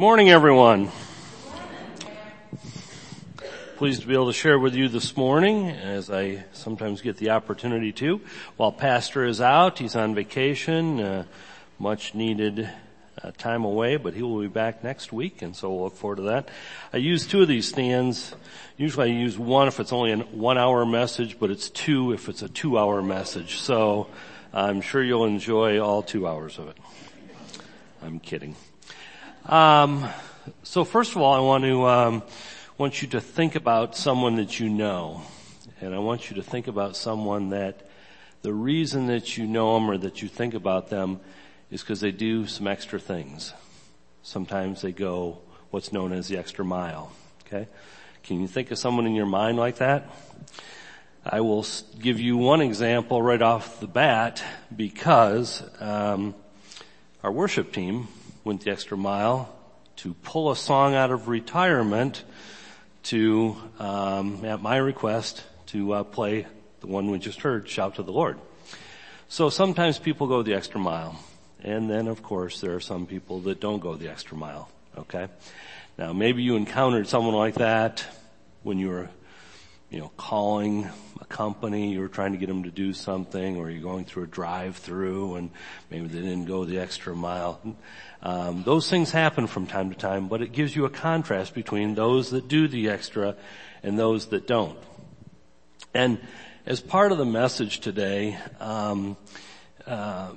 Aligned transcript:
Morning 0.00 0.30
everyone. 0.30 0.90
Pleased 3.76 4.00
to 4.00 4.08
be 4.08 4.14
able 4.14 4.28
to 4.28 4.32
share 4.32 4.58
with 4.58 4.74
you 4.74 4.88
this 4.88 5.14
morning 5.14 5.68
as 5.68 6.10
I 6.10 6.42
sometimes 6.54 7.02
get 7.02 7.18
the 7.18 7.28
opportunity 7.32 7.92
to. 7.92 8.22
While 8.56 8.72
pastor 8.72 9.26
is 9.26 9.42
out, 9.42 9.78
he's 9.78 9.96
on 9.96 10.14
vacation, 10.14 11.00
uh, 11.00 11.24
much 11.78 12.14
needed 12.14 12.70
uh, 13.22 13.32
time 13.32 13.66
away, 13.66 13.98
but 13.98 14.14
he 14.14 14.22
will 14.22 14.40
be 14.40 14.46
back 14.46 14.82
next 14.82 15.12
week 15.12 15.42
and 15.42 15.54
so 15.54 15.68
we'll 15.68 15.82
look 15.82 15.96
forward 15.96 16.16
to 16.16 16.22
that. 16.22 16.48
I 16.94 16.96
use 16.96 17.26
two 17.26 17.42
of 17.42 17.48
these 17.48 17.68
stands. 17.68 18.34
Usually 18.78 19.10
I 19.10 19.14
use 19.14 19.38
one 19.38 19.68
if 19.68 19.80
it's 19.80 19.92
only 19.92 20.12
a 20.12 20.18
one 20.20 20.56
hour 20.56 20.86
message, 20.86 21.38
but 21.38 21.50
it's 21.50 21.68
two 21.68 22.12
if 22.12 22.30
it's 22.30 22.40
a 22.40 22.48
two 22.48 22.78
hour 22.78 23.02
message. 23.02 23.58
So 23.58 24.06
I'm 24.54 24.80
sure 24.80 25.02
you'll 25.02 25.26
enjoy 25.26 25.78
all 25.78 26.02
two 26.02 26.26
hours 26.26 26.58
of 26.58 26.68
it. 26.68 26.78
I'm 28.02 28.18
kidding. 28.18 28.56
Um, 29.50 30.08
so 30.62 30.84
first 30.84 31.16
of 31.16 31.22
all, 31.22 31.34
I 31.34 31.40
want 31.40 31.64
to 31.64 31.84
um, 31.84 32.22
want 32.78 33.02
you 33.02 33.08
to 33.08 33.20
think 33.20 33.56
about 33.56 33.96
someone 33.96 34.36
that 34.36 34.60
you 34.60 34.68
know, 34.68 35.22
and 35.80 35.92
I 35.92 35.98
want 35.98 36.30
you 36.30 36.36
to 36.36 36.42
think 36.42 36.68
about 36.68 36.94
someone 36.94 37.50
that 37.50 37.90
the 38.42 38.52
reason 38.52 39.08
that 39.08 39.36
you 39.36 39.48
know 39.48 39.74
them 39.74 39.90
or 39.90 39.98
that 39.98 40.22
you 40.22 40.28
think 40.28 40.54
about 40.54 40.88
them 40.88 41.18
is 41.68 41.80
because 41.80 41.98
they 41.98 42.12
do 42.12 42.46
some 42.46 42.68
extra 42.68 43.00
things. 43.00 43.52
Sometimes 44.22 44.82
they 44.82 44.92
go 44.92 45.40
what's 45.70 45.92
known 45.92 46.12
as 46.12 46.28
the 46.28 46.36
extra 46.38 46.64
mile. 46.64 47.10
Okay, 47.44 47.66
can 48.22 48.40
you 48.40 48.46
think 48.46 48.70
of 48.70 48.78
someone 48.78 49.04
in 49.04 49.16
your 49.16 49.26
mind 49.26 49.56
like 49.58 49.78
that? 49.78 50.08
I 51.26 51.40
will 51.40 51.66
give 51.98 52.20
you 52.20 52.36
one 52.36 52.60
example 52.60 53.20
right 53.20 53.42
off 53.42 53.80
the 53.80 53.88
bat 53.88 54.44
because 54.76 55.60
um, 55.80 56.36
our 57.24 57.32
worship 57.32 57.72
team 57.72 58.06
went 58.44 58.62
the 58.62 58.70
extra 58.70 58.96
mile 58.96 59.54
to 59.96 60.14
pull 60.14 60.50
a 60.50 60.56
song 60.56 60.94
out 60.94 61.10
of 61.10 61.28
retirement 61.28 62.24
to, 63.02 63.56
um, 63.78 64.44
at 64.44 64.62
my 64.62 64.76
request, 64.76 65.42
to 65.66 65.92
uh, 65.92 66.04
play 66.04 66.46
the 66.80 66.86
one 66.86 67.10
we 67.10 67.18
just 67.18 67.40
heard, 67.40 67.68
"Shout 67.68 67.96
to 67.96 68.02
the 68.02 68.12
Lord." 68.12 68.38
So 69.28 69.50
sometimes 69.50 69.98
people 69.98 70.26
go 70.26 70.42
the 70.42 70.54
extra 70.54 70.80
mile, 70.80 71.16
and 71.62 71.88
then 71.88 72.08
of 72.08 72.22
course 72.22 72.60
there 72.60 72.74
are 72.74 72.80
some 72.80 73.06
people 73.06 73.40
that 73.40 73.60
don't 73.60 73.80
go 73.80 73.94
the 73.94 74.08
extra 74.08 74.36
mile. 74.36 74.68
Okay, 74.96 75.28
now 75.98 76.12
maybe 76.12 76.42
you 76.42 76.56
encountered 76.56 77.08
someone 77.08 77.34
like 77.34 77.54
that 77.54 78.04
when 78.62 78.78
you 78.78 78.88
were 78.88 79.10
you 79.90 79.98
know, 79.98 80.10
calling 80.16 80.88
a 81.20 81.24
company, 81.24 81.92
you 81.92 82.00
were 82.00 82.08
trying 82.08 82.32
to 82.32 82.38
get 82.38 82.46
them 82.46 82.62
to 82.62 82.70
do 82.70 82.92
something, 82.92 83.56
or 83.56 83.70
you're 83.70 83.82
going 83.82 84.04
through 84.04 84.22
a 84.22 84.28
drive-through 84.28 85.34
and 85.34 85.50
maybe 85.90 86.06
they 86.06 86.20
didn't 86.20 86.44
go 86.44 86.64
the 86.64 86.78
extra 86.78 87.14
mile. 87.14 87.60
Um, 88.22 88.62
those 88.62 88.88
things 88.88 89.10
happen 89.10 89.48
from 89.48 89.66
time 89.66 89.90
to 89.90 89.96
time, 89.96 90.28
but 90.28 90.42
it 90.42 90.52
gives 90.52 90.74
you 90.76 90.84
a 90.84 90.90
contrast 90.90 91.54
between 91.54 91.96
those 91.96 92.30
that 92.30 92.46
do 92.46 92.68
the 92.68 92.88
extra 92.88 93.34
and 93.82 93.98
those 93.98 94.26
that 94.26 94.46
don't. 94.46 94.78
And 95.92 96.20
as 96.66 96.80
part 96.80 97.10
of 97.10 97.18
the 97.18 97.24
message 97.24 97.80
today, 97.80 98.38
um, 98.60 99.16
uh, 99.86 100.30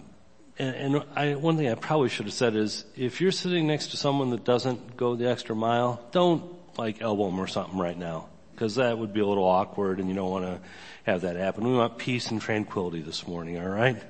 and, 0.58 0.76
and 0.76 1.04
I, 1.16 1.36
one 1.36 1.58
thing 1.58 1.68
I 1.68 1.76
probably 1.76 2.10
should 2.10 2.26
have 2.26 2.34
said 2.34 2.56
is, 2.56 2.86
if 2.96 3.22
you're 3.22 3.32
sitting 3.32 3.68
next 3.68 3.88
to 3.88 3.98
someone 3.98 4.32
that 4.32 4.46
doesn't 4.46 4.98
go 4.98 5.16
the 5.16 5.30
extra 5.30 5.56
mile, 5.56 6.02
don't 6.12 6.44
like 6.78 7.02
elbow 7.02 7.26
them 7.30 7.40
or 7.40 7.48
something 7.48 7.78
right 7.78 7.98
now 7.98 8.30
because 8.54 8.76
that 8.76 8.98
would 8.98 9.14
be 9.14 9.20
a 9.20 9.26
little 9.26 9.46
awkward 9.46 10.00
and 10.00 10.08
you 10.08 10.16
don't 10.16 10.30
want 10.30 10.46
to 10.46 10.60
have 11.04 11.22
that 11.22 11.36
happen. 11.36 11.68
We 11.68 11.74
want 11.74 11.98
peace 11.98 12.32
and 12.32 12.42
tranquility 12.42 13.02
this 13.02 13.28
morning, 13.28 13.60
alright? 13.60 14.02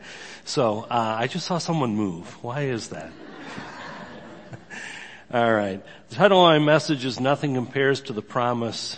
So, 0.45 0.81
uh, 0.83 1.15
I 1.19 1.27
just 1.27 1.45
saw 1.45 1.57
someone 1.57 1.95
move. 1.95 2.27
Why 2.43 2.63
is 2.63 2.89
that? 2.89 3.11
alright. 5.33 5.83
The 6.09 6.15
title 6.15 6.45
of 6.45 6.51
my 6.51 6.59
message 6.59 7.05
is 7.05 7.19
Nothing 7.19 7.55
Compares 7.55 8.01
to 8.01 8.13
the 8.13 8.21
Promise 8.21 8.97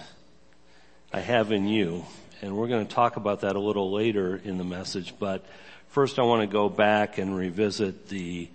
I 1.14 1.20
Have 1.22 1.52
in 1.52 1.68
You. 1.68 2.06
And 2.42 2.58
we're 2.58 2.68
going 2.68 2.86
to 2.86 2.94
talk 2.94 3.16
about 3.16 3.42
that 3.42 3.56
a 3.56 3.60
little 3.60 3.92
later 3.92 4.40
in 4.44 4.58
the 4.58 4.66
message, 4.66 5.14
but 5.18 5.46
first 5.88 6.20
I 6.20 6.24
want 6.24 6.42
to 6.42 6.48
go 6.52 6.68
back 6.68 7.18
and 7.18 7.36
revisit 7.36 8.10
the 8.10 8.50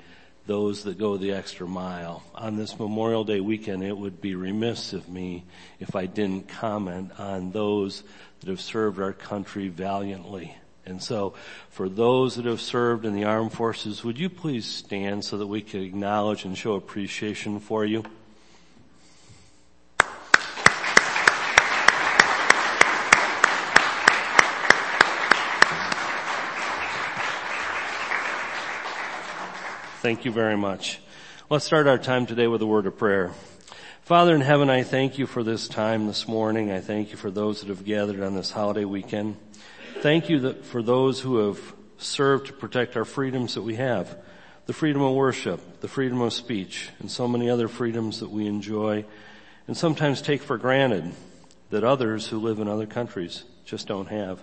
those 0.51 0.83
that 0.83 0.99
go 0.99 1.17
the 1.17 1.31
extra 1.31 1.65
mile. 1.65 2.25
On 2.35 2.57
this 2.57 2.77
Memorial 2.77 3.23
Day 3.23 3.39
weekend, 3.39 3.85
it 3.85 3.97
would 3.97 4.21
be 4.21 4.35
remiss 4.35 4.93
of 4.93 5.09
me 5.09 5.45
if 5.79 5.95
I 5.95 6.07
didn't 6.07 6.49
comment 6.49 7.13
on 7.21 7.53
those 7.53 8.03
that 8.41 8.49
have 8.49 8.61
served 8.61 9.01
our 9.01 9.13
country 9.13 9.69
valiantly. 9.69 10.57
And 10.85 11.01
so 11.01 11.35
for 11.69 11.89
those 11.89 12.35
that 12.35 12.47
have 12.47 12.61
served 12.61 13.07
in 13.07 13.15
the 13.15 13.23
armed 13.23 13.53
forces, 13.53 14.03
would 14.03 14.19
you 14.19 14.29
please 14.29 14.67
stand 14.67 15.25
so 15.25 15.39
that 15.39 15.47
we 15.47 15.63
can 15.63 15.83
acknowledge 15.83 16.45
and 16.45 16.59
show 16.59 16.73
appreciation 16.73 17.61
for 17.61 17.85
you? 17.85 18.03
Thank 30.01 30.25
you 30.25 30.33
very 30.33 30.57
much. 30.57 30.99
Let's 31.51 31.67
start 31.67 31.87
our 31.87 31.99
time 31.99 32.25
today 32.25 32.47
with 32.47 32.63
a 32.63 32.67
word 32.67 32.87
of 32.87 32.97
prayer. 32.97 33.33
Father 34.01 34.35
in 34.35 34.41
heaven, 34.41 34.71
I 34.71 34.83
thank 34.83 35.19
you 35.19 35.27
for 35.27 35.43
this 35.43 35.69
time 35.69 36.07
this 36.07 36.27
morning. 36.27 36.71
I 36.73 36.81
thank 36.81 37.11
you 37.11 37.19
for 37.19 37.31
those 37.31 37.61
that 37.61 37.69
have 37.69 37.85
gathered 37.85 38.23
on 38.23 38.35
this 38.35 38.51
holiday 38.51 38.87
weekend. 38.87 39.37
Thank 39.99 40.31
you 40.31 40.55
for 40.63 40.83
those 40.83 41.21
who 41.21 41.47
have 41.47 41.61
served 41.99 42.47
to 42.47 42.55
protect 42.55 42.97
our 42.97 43.05
freedoms 43.05 43.57
that 43.57 43.61
we 43.61 43.75
have. 43.75 44.17
The 44.65 44.73
freedom 44.73 45.03
of 45.03 45.15
worship, 45.15 45.83
the 45.83 45.89
freedom 45.89 46.23
of 46.23 46.33
speech, 46.33 46.89
and 47.01 47.11
so 47.11 47.29
many 47.29 47.51
other 47.51 47.69
freedoms 47.69 48.21
that 48.21 48.31
we 48.31 48.47
enjoy 48.47 49.05
and 49.67 49.77
sometimes 49.77 50.23
take 50.23 50.41
for 50.43 50.57
granted 50.57 51.13
that 51.69 51.85
others 51.85 52.27
who 52.27 52.39
live 52.39 52.59
in 52.59 52.69
other 52.69 52.87
countries 52.87 53.45
just 53.67 53.87
don't 53.87 54.09
have. 54.09 54.43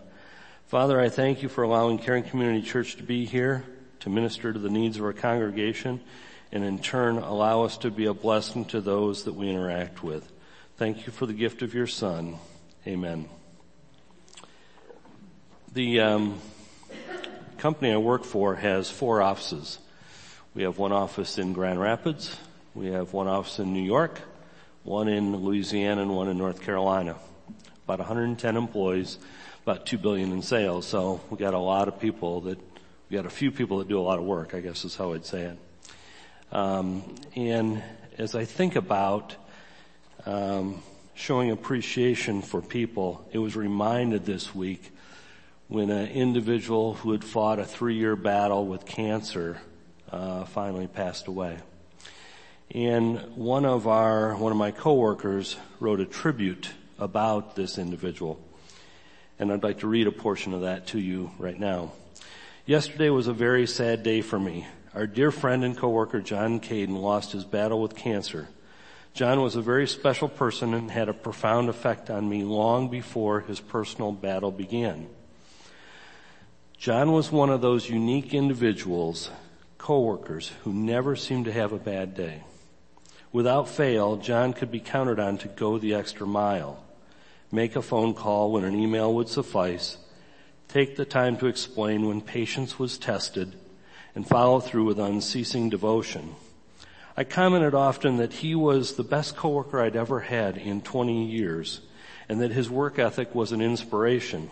Father, 0.67 1.01
I 1.01 1.09
thank 1.09 1.41
you 1.41 1.49
for 1.49 1.63
allowing 1.63 1.97
Caring 1.97 2.25
Community 2.25 2.61
Church 2.61 2.97
to 2.97 3.03
be 3.03 3.25
here 3.25 3.63
to 4.01 4.09
minister 4.09 4.53
to 4.53 4.59
the 4.59 4.69
needs 4.69 4.97
of 4.97 5.03
our 5.03 5.13
congregation 5.13 5.99
and 6.51 6.63
in 6.63 6.79
turn 6.79 7.17
allow 7.17 7.63
us 7.63 7.77
to 7.79 7.91
be 7.91 8.05
a 8.05 8.13
blessing 8.13 8.65
to 8.65 8.81
those 8.81 9.23
that 9.23 9.33
we 9.33 9.49
interact 9.49 10.03
with. 10.03 10.31
Thank 10.77 11.05
you 11.05 11.11
for 11.11 11.25
the 11.25 11.33
gift 11.33 11.61
of 11.61 11.73
your 11.73 11.87
son. 11.87 12.37
Amen. 12.85 13.27
The 15.73 15.99
um, 15.99 16.39
company 17.57 17.91
I 17.91 17.97
work 17.97 18.23
for 18.23 18.55
has 18.55 18.89
four 18.89 19.21
offices. 19.21 19.79
We 20.53 20.63
have 20.63 20.77
one 20.77 20.91
office 20.91 21.37
in 21.37 21.53
Grand 21.53 21.79
Rapids. 21.79 22.35
We 22.73 22.87
have 22.87 23.13
one 23.13 23.27
office 23.27 23.59
in 23.59 23.73
New 23.73 23.83
York, 23.83 24.19
one 24.83 25.07
in 25.07 25.35
Louisiana, 25.35 26.03
and 26.03 26.15
one 26.15 26.29
in 26.29 26.37
North 26.37 26.61
Carolina. 26.61 27.15
About 27.85 27.99
110 27.99 28.57
employees, 28.57 29.17
about 29.63 29.85
2 29.85 29.97
billion 29.97 30.31
in 30.31 30.41
sales. 30.41 30.85
So 30.85 31.21
we 31.29 31.37
got 31.37 31.53
a 31.53 31.59
lot 31.59 31.87
of 31.87 31.99
people 31.99 32.41
that 32.41 32.66
we 33.09 33.15
got 33.15 33.25
a 33.25 33.29
few 33.29 33.51
people 33.51 33.79
that 33.79 33.87
do 33.87 33.99
a 33.99 34.01
lot 34.01 34.19
of 34.19 34.25
work, 34.25 34.53
I 34.53 34.59
guess 34.59 34.83
is 34.83 34.95
how 34.95 35.13
I'd 35.13 35.25
say 35.25 35.43
it. 35.43 35.57
Um, 36.51 37.03
and 37.35 37.81
as 38.17 38.35
I 38.35 38.43
think 38.43 38.75
about 38.75 39.35
um, 40.25 40.81
showing 41.13 41.51
appreciation 41.51 42.41
for 42.41 42.61
people, 42.61 43.25
it 43.31 43.37
was 43.37 43.55
reminded 43.55 44.25
this 44.25 44.53
week 44.53 44.91
when 45.69 45.89
an 45.89 46.07
individual 46.07 46.95
who 46.95 47.13
had 47.13 47.23
fought 47.23 47.59
a 47.59 47.65
three-year 47.65 48.15
battle 48.15 48.65
with 48.65 48.85
cancer 48.85 49.57
uh, 50.11 50.43
finally 50.45 50.87
passed 50.87 51.27
away. 51.27 51.57
And 52.71 53.35
one 53.35 53.65
of 53.65 53.87
our, 53.87 54.35
one 54.35 54.51
of 54.51 54.57
my 54.57 54.71
coworkers 54.71 55.55
wrote 55.79 56.01
a 56.01 56.05
tribute 56.05 56.71
about 56.99 57.55
this 57.55 57.77
individual. 57.77 58.41
And 59.39 59.51
I'd 59.51 59.63
like 59.63 59.79
to 59.79 59.87
read 59.87 60.07
a 60.07 60.11
portion 60.11 60.53
of 60.53 60.61
that 60.61 60.87
to 60.87 60.99
you 60.99 61.31
right 61.39 61.57
now. 61.57 61.93
Yesterday 62.67 63.09
was 63.09 63.27
a 63.27 63.33
very 63.33 63.65
sad 63.65 64.03
day 64.03 64.19
for 64.19 64.37
me. 64.37 64.67
Our 64.93 65.07
dear 65.07 65.31
friend 65.31 65.63
and 65.63 65.77
coworker 65.77 66.19
John 66.19 66.59
Caden 66.59 67.01
lost 67.01 67.31
his 67.31 67.45
battle 67.45 67.81
with 67.81 67.95
cancer. 67.95 68.49
John 69.13 69.41
was 69.41 69.55
a 69.55 69.61
very 69.61 69.87
special 69.87 70.27
person 70.27 70.73
and 70.73 70.91
had 70.91 71.07
a 71.07 71.13
profound 71.13 71.69
effect 71.69 72.09
on 72.09 72.27
me 72.27 72.43
long 72.43 72.89
before 72.89 73.39
his 73.39 73.61
personal 73.61 74.11
battle 74.11 74.51
began. 74.51 75.07
John 76.77 77.13
was 77.13 77.31
one 77.31 77.49
of 77.49 77.61
those 77.61 77.89
unique 77.89 78.33
individuals, 78.33 79.31
coworkers, 79.77 80.51
who 80.65 80.73
never 80.73 81.15
seemed 81.15 81.45
to 81.45 81.53
have 81.53 81.71
a 81.71 81.77
bad 81.77 82.15
day. 82.15 82.43
Without 83.31 83.69
fail, 83.69 84.17
John 84.17 84.51
could 84.51 84.71
be 84.71 84.81
counted 84.81 85.21
on 85.21 85.37
to 85.37 85.47
go 85.47 85.77
the 85.77 85.93
extra 85.93 86.27
mile, 86.27 86.83
make 87.49 87.77
a 87.77 87.81
phone 87.81 88.13
call 88.13 88.51
when 88.51 88.65
an 88.65 88.77
email 88.77 89.13
would 89.13 89.29
suffice, 89.29 89.95
take 90.67 90.95
the 90.95 91.05
time 91.05 91.37
to 91.37 91.47
explain 91.47 92.07
when 92.07 92.21
patience 92.21 92.77
was 92.77 92.97
tested 92.97 93.55
and 94.15 94.27
follow 94.27 94.59
through 94.59 94.85
with 94.85 94.99
unceasing 94.99 95.69
devotion. 95.69 96.35
I 97.15 97.23
commented 97.23 97.73
often 97.73 98.17
that 98.17 98.33
he 98.33 98.53
was 98.53 98.93
the 98.93 99.03
best 99.03 99.35
coworker 99.35 99.81
I'd 99.81 99.95
ever 99.95 100.19
had 100.19 100.57
in 100.57 100.81
20 100.81 101.25
years 101.25 101.81
and 102.29 102.41
that 102.41 102.51
his 102.51 102.69
work 102.69 102.99
ethic 102.99 103.33
was 103.33 103.51
an 103.51 103.61
inspiration. 103.61 104.49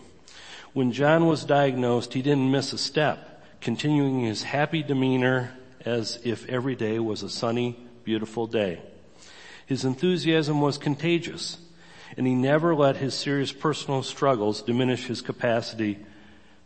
When 0.73 0.91
John 0.91 1.27
was 1.27 1.45
diagnosed, 1.45 2.13
he 2.13 2.21
didn't 2.21 2.51
miss 2.51 2.73
a 2.73 2.77
step, 2.77 3.44
continuing 3.62 4.21
his 4.21 4.44
happy 4.44 4.83
demeanor 4.83 5.51
as 5.85 6.19
if 6.23 6.47
every 6.50 6.75
day 6.75 7.00
was 7.00 7.23
a 7.23 7.29
sunny, 7.29 7.77
beautiful 8.03 8.47
day. 8.47 8.81
His 9.65 9.85
enthusiasm 9.85 10.62
was 10.62 10.77
contagious, 10.77 11.57
and 12.17 12.25
he 12.25 12.33
never 12.33 12.75
let 12.75 12.97
his 12.97 13.13
serious 13.13 13.51
personal 13.51 14.03
struggles 14.03 14.61
diminish 14.61 15.05
his 15.05 15.21
capacity 15.21 15.99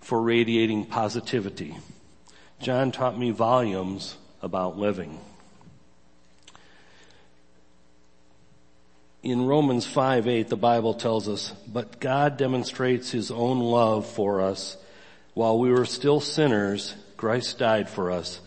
for 0.02 0.22
radiating 0.22 0.86
positivity. 0.86 1.76
John 2.60 2.92
taught 2.92 3.18
me 3.18 3.32
volumes 3.32 4.18
about 4.42 4.78
living. 4.78 5.20
In 9.22 9.46
Romans 9.46 9.86
5 9.86 10.28
8, 10.28 10.48
the 10.48 10.56
Bible 10.56 10.94
tells 10.94 11.28
us, 11.28 11.52
but 11.68 12.00
God 12.00 12.38
demonstrates 12.38 13.12
his 13.12 13.32
own 13.32 13.60
love 13.60 14.06
for 14.08 14.42
us. 14.42 14.78
While 15.34 15.60
we 15.60 15.72
were 15.72 15.86
still 15.86 16.20
sinners, 16.20 16.96
Christ 17.18 17.60
died 17.60 17.90
for 17.90 18.12
us. 18.12 18.40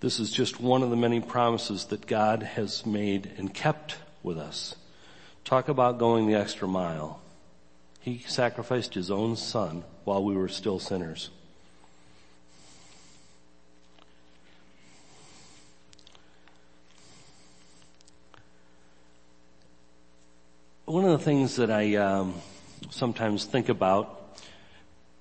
This 0.00 0.20
is 0.20 0.30
just 0.30 0.60
one 0.60 0.82
of 0.82 0.90
the 0.90 0.96
many 0.96 1.20
promises 1.20 1.86
that 1.86 2.06
God 2.06 2.42
has 2.42 2.84
made 2.84 3.30
and 3.38 3.52
kept 3.52 3.96
with 4.22 4.36
us. 4.36 4.74
Talk 5.44 5.68
about 5.68 5.98
going 5.98 6.26
the 6.26 6.34
extra 6.34 6.66
mile. 6.68 7.20
He 8.00 8.24
sacrificed 8.26 8.94
his 8.94 9.10
own 9.10 9.36
son 9.36 9.84
while 10.04 10.24
we 10.24 10.34
were 10.34 10.48
still 10.48 10.78
sinners. 10.78 11.30
One 20.84 21.04
of 21.04 21.12
the 21.12 21.24
things 21.24 21.56
that 21.56 21.70
I 21.70 21.94
um, 21.96 22.34
sometimes 22.90 23.44
think 23.44 23.68
about, 23.68 24.36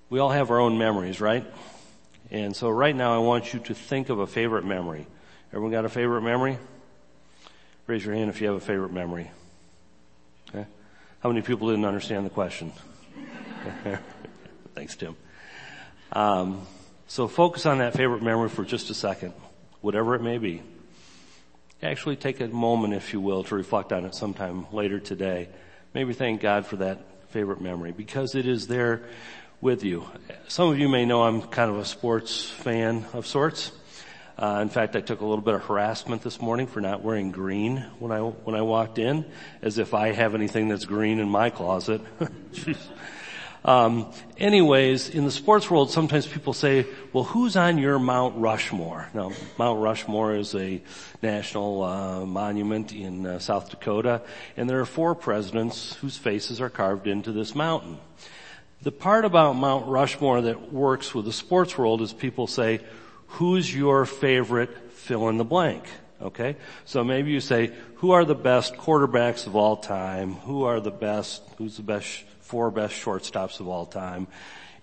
we 0.10 0.20
all 0.20 0.30
have 0.30 0.50
our 0.50 0.60
own 0.60 0.78
memories, 0.78 1.22
right? 1.22 1.46
And 2.30 2.56
so 2.56 2.70
right 2.70 2.96
now 2.96 3.16
I 3.16 3.20
want 3.20 3.54
you 3.54 3.60
to 3.60 3.74
think 3.74 4.10
of 4.10 4.20
a 4.20 4.28
favorite 4.28 4.66
memory. 4.66 5.08
Everyone 5.50 5.72
got 5.72 5.86
a 5.86 5.90
favorite 5.90 6.22
memory? 6.22 6.58
Raise 7.88 8.06
your 8.06 8.16
hand 8.16 8.30
if 8.30 8.42
you 8.42 8.48
have 8.48 8.56
a 8.56 8.60
favorite 8.60 8.92
memory. 8.92 9.32
How 11.22 11.30
many 11.30 11.44
people 11.44 11.70
didn't 11.70 11.86
understand 11.86 12.26
the 12.26 12.32
question? 12.32 12.72
Thanks, 14.74 14.96
Tim. 14.96 15.16
Um, 16.12 16.66
so 17.06 17.28
focus 17.28 17.68
on 17.68 17.78
that 17.78 17.94
favorite 17.94 18.24
memory 18.24 18.50
for 18.50 18.66
just 18.66 18.90
a 18.90 18.96
second, 18.96 19.34
whatever 19.82 20.16
it 20.16 20.24
may 20.24 20.40
be. 20.40 20.64
Actually 21.84 22.16
take 22.16 22.42
a 22.42 22.48
moment, 22.48 22.96
if 22.96 23.14
you 23.14 23.22
will, 23.22 23.44
to 23.44 23.56
reflect 23.56 23.94
on 23.94 24.06
it 24.06 24.16
sometime 24.16 24.66
later 24.72 25.00
today. 25.00 25.50
Maybe 25.94 26.14
thank 26.14 26.42
God 26.42 26.66
for 26.66 26.78
that 26.78 27.30
favorite 27.30 27.62
memory 27.62 27.92
because 27.92 28.34
it 28.34 28.48
is 28.48 28.66
there 28.66 29.04
with 29.62 29.84
you. 29.84 30.10
Some 30.48 30.70
of 30.70 30.80
you 30.80 30.90
may 30.90 31.06
know 31.06 31.22
I'm 31.22 31.44
kind 31.44 31.70
of 31.70 31.78
a 31.78 31.86
sports 31.86 32.50
fan 32.50 33.06
of 33.14 33.28
sorts. 33.28 33.72
Uh, 34.38 34.60
in 34.62 34.70
fact, 34.70 34.96
I 34.96 35.02
took 35.02 35.22
a 35.22 35.26
little 35.26 35.44
bit 35.44 35.54
of 35.54 35.64
harassment 35.64 36.22
this 36.22 36.42
morning 36.42 36.68
for 36.68 36.82
not 36.82 37.04
wearing 37.04 37.32
green 37.32 37.78
when 38.00 38.12
I 38.12 38.20
when 38.20 38.56
I 38.56 38.62
walked 38.62 38.98
in, 38.98 39.26
as 39.62 39.78
if 39.78 39.94
I 39.94 40.14
have 40.14 40.36
anything 40.36 40.68
that's 40.68 40.86
green 40.86 41.20
in 41.20 41.30
my 41.30 41.50
closet. 41.50 42.02
um, 43.66 44.12
anyways, 44.38 45.10
in 45.10 45.26
the 45.26 45.32
sports 45.32 45.70
world, 45.70 45.92
sometimes 45.92 46.26
people 46.26 46.54
say, 46.54 46.88
"Well, 47.14 47.26
who's 47.26 47.56
on 47.56 47.78
your 47.78 48.00
Mount 48.00 48.38
Rushmore?" 48.38 49.10
Now, 49.14 49.32
Mount 49.60 49.82
Rushmore 49.82 50.36
is 50.36 50.56
a 50.56 50.82
national 51.22 51.84
uh, 51.84 52.26
monument 52.26 52.94
in 52.94 53.26
uh, 53.26 53.40
South 53.40 53.70
Dakota, 53.70 54.22
and 54.58 54.70
there 54.70 54.80
are 54.80 54.86
four 54.86 55.14
presidents 55.14 55.94
whose 55.96 56.18
faces 56.18 56.62
are 56.62 56.70
carved 56.70 57.06
into 57.06 57.32
this 57.32 57.54
mountain. 57.54 58.00
The 58.84 58.92
part 58.92 59.26
about 59.26 59.56
Mount 59.58 59.86
Rushmore 59.88 60.42
that 60.42 60.74
works 60.74 61.14
with 61.14 61.26
the 61.26 61.32
sports 61.32 61.78
world 61.78 62.02
is 62.02 62.14
people 62.14 62.48
say, 62.48 62.80
who's 63.32 63.74
your 63.74 64.06
favorite 64.06 64.92
fill 64.92 65.30
in 65.30 65.38
the 65.38 65.46
blank? 65.46 65.84
Okay? 66.22 66.58
So 66.86 67.04
maybe 67.04 67.32
you 67.32 67.40
say, 67.40 67.72
who 67.96 68.12
are 68.12 68.26
the 68.26 68.36
best 68.36 68.76
quarterbacks 68.76 69.48
of 69.48 69.56
all 69.56 69.78
time? 69.78 70.34
Who 70.34 70.64
are 70.64 70.80
the 70.80 70.92
best, 70.92 71.42
who's 71.58 71.78
the 71.78 71.84
best, 71.84 72.24
four 72.42 72.72
best 72.72 72.94
shortstops 72.94 73.60
of 73.60 73.68
all 73.68 73.86
time? 73.86 74.28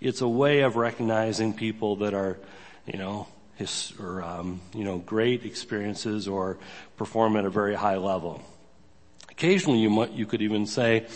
It's 0.01 0.21
a 0.21 0.27
way 0.27 0.61
of 0.61 0.75
recognizing 0.75 1.53
people 1.53 1.97
that 1.97 2.13
are, 2.13 2.39
you 2.85 2.97
know, 2.97 3.27
his, 3.55 3.93
or, 3.99 4.23
um, 4.23 4.61
you 4.73 4.83
know, 4.83 4.97
great 4.97 5.45
experiences 5.45 6.27
or 6.27 6.57
perform 6.97 7.35
at 7.35 7.45
a 7.45 7.49
very 7.49 7.75
high 7.75 7.97
level. 7.97 8.41
Occasionally 9.29 9.79
you 9.79 9.89
might, 9.89 10.11
you 10.11 10.25
could 10.25 10.41
even 10.41 10.65
say, 10.65 11.07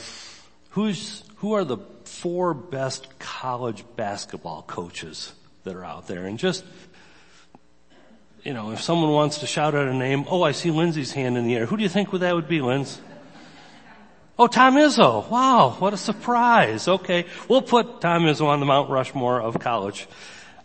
who's, 0.72 1.24
who 1.38 1.54
are 1.54 1.64
the 1.64 1.78
four 2.06 2.54
best 2.54 3.18
college 3.20 3.84
basketball 3.96 4.62
coaches 4.62 5.34
that 5.64 5.76
are 5.76 5.86
out 5.86 6.08
there. 6.08 6.26
And 6.26 6.38
just, 6.38 6.64
you 8.44 8.54
know, 8.54 8.72
if 8.72 8.82
someone 8.82 9.12
wants 9.12 9.40
to 9.40 9.48
shout 9.48 9.74
out 9.74 9.88
a 9.88 9.94
name, 9.94 10.26
oh, 10.30 10.44
I 10.44 10.52
see 10.52 10.70
Lindsay's 10.70 11.14
hand 11.14 11.38
in 11.38 11.48
the 11.48 11.56
air. 11.56 11.66
Who 11.66 11.78
do 11.78 11.84
you 11.84 11.90
think 11.90 12.12
that 12.12 12.36
would 12.36 12.48
be, 12.48 12.62
Linz? 12.62 13.00
Oh, 14.38 14.48
Tom 14.48 14.76
Izzo. 14.76 15.30
Wow, 15.30 15.76
what 15.80 15.94
a 15.94 15.98
surprise. 15.98 16.88
Okay, 16.88 17.26
we'll 17.48 17.62
put 17.62 18.02
Tom 18.02 18.24
Izzo 18.24 18.48
on 18.48 18.60
the 18.60 18.66
Mount 18.66 18.90
Rushmore 18.90 19.40
of 19.40 19.60
college 19.60 20.08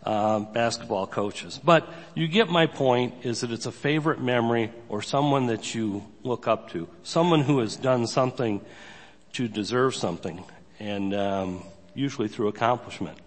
uh, 0.05 0.41
basketball 0.41 1.07
coaches. 1.07 1.61
But 1.63 1.89
you 2.15 2.27
get 2.29 2.49
my 2.49 2.67
point 2.67 3.15
is 3.23 3.43
that 3.43 3.53
it's 3.53 3.67
a 3.67 3.73
favorite 3.73 4.21
memory 4.21 4.73
or 4.89 5.03
someone 5.03 5.47
that 5.47 5.75
you 5.75 6.05
look 6.23 6.49
up 6.49 6.71
to, 6.71 6.89
someone 7.03 7.43
who 7.43 7.59
has 7.61 7.77
done 7.77 8.07
something 8.07 8.61
to 9.35 9.49
deserve 9.49 9.95
something 9.95 10.43
and 10.81 11.15
um, 11.15 11.63
usually 11.95 12.29
through 12.29 12.49
accomplishment. 12.49 13.19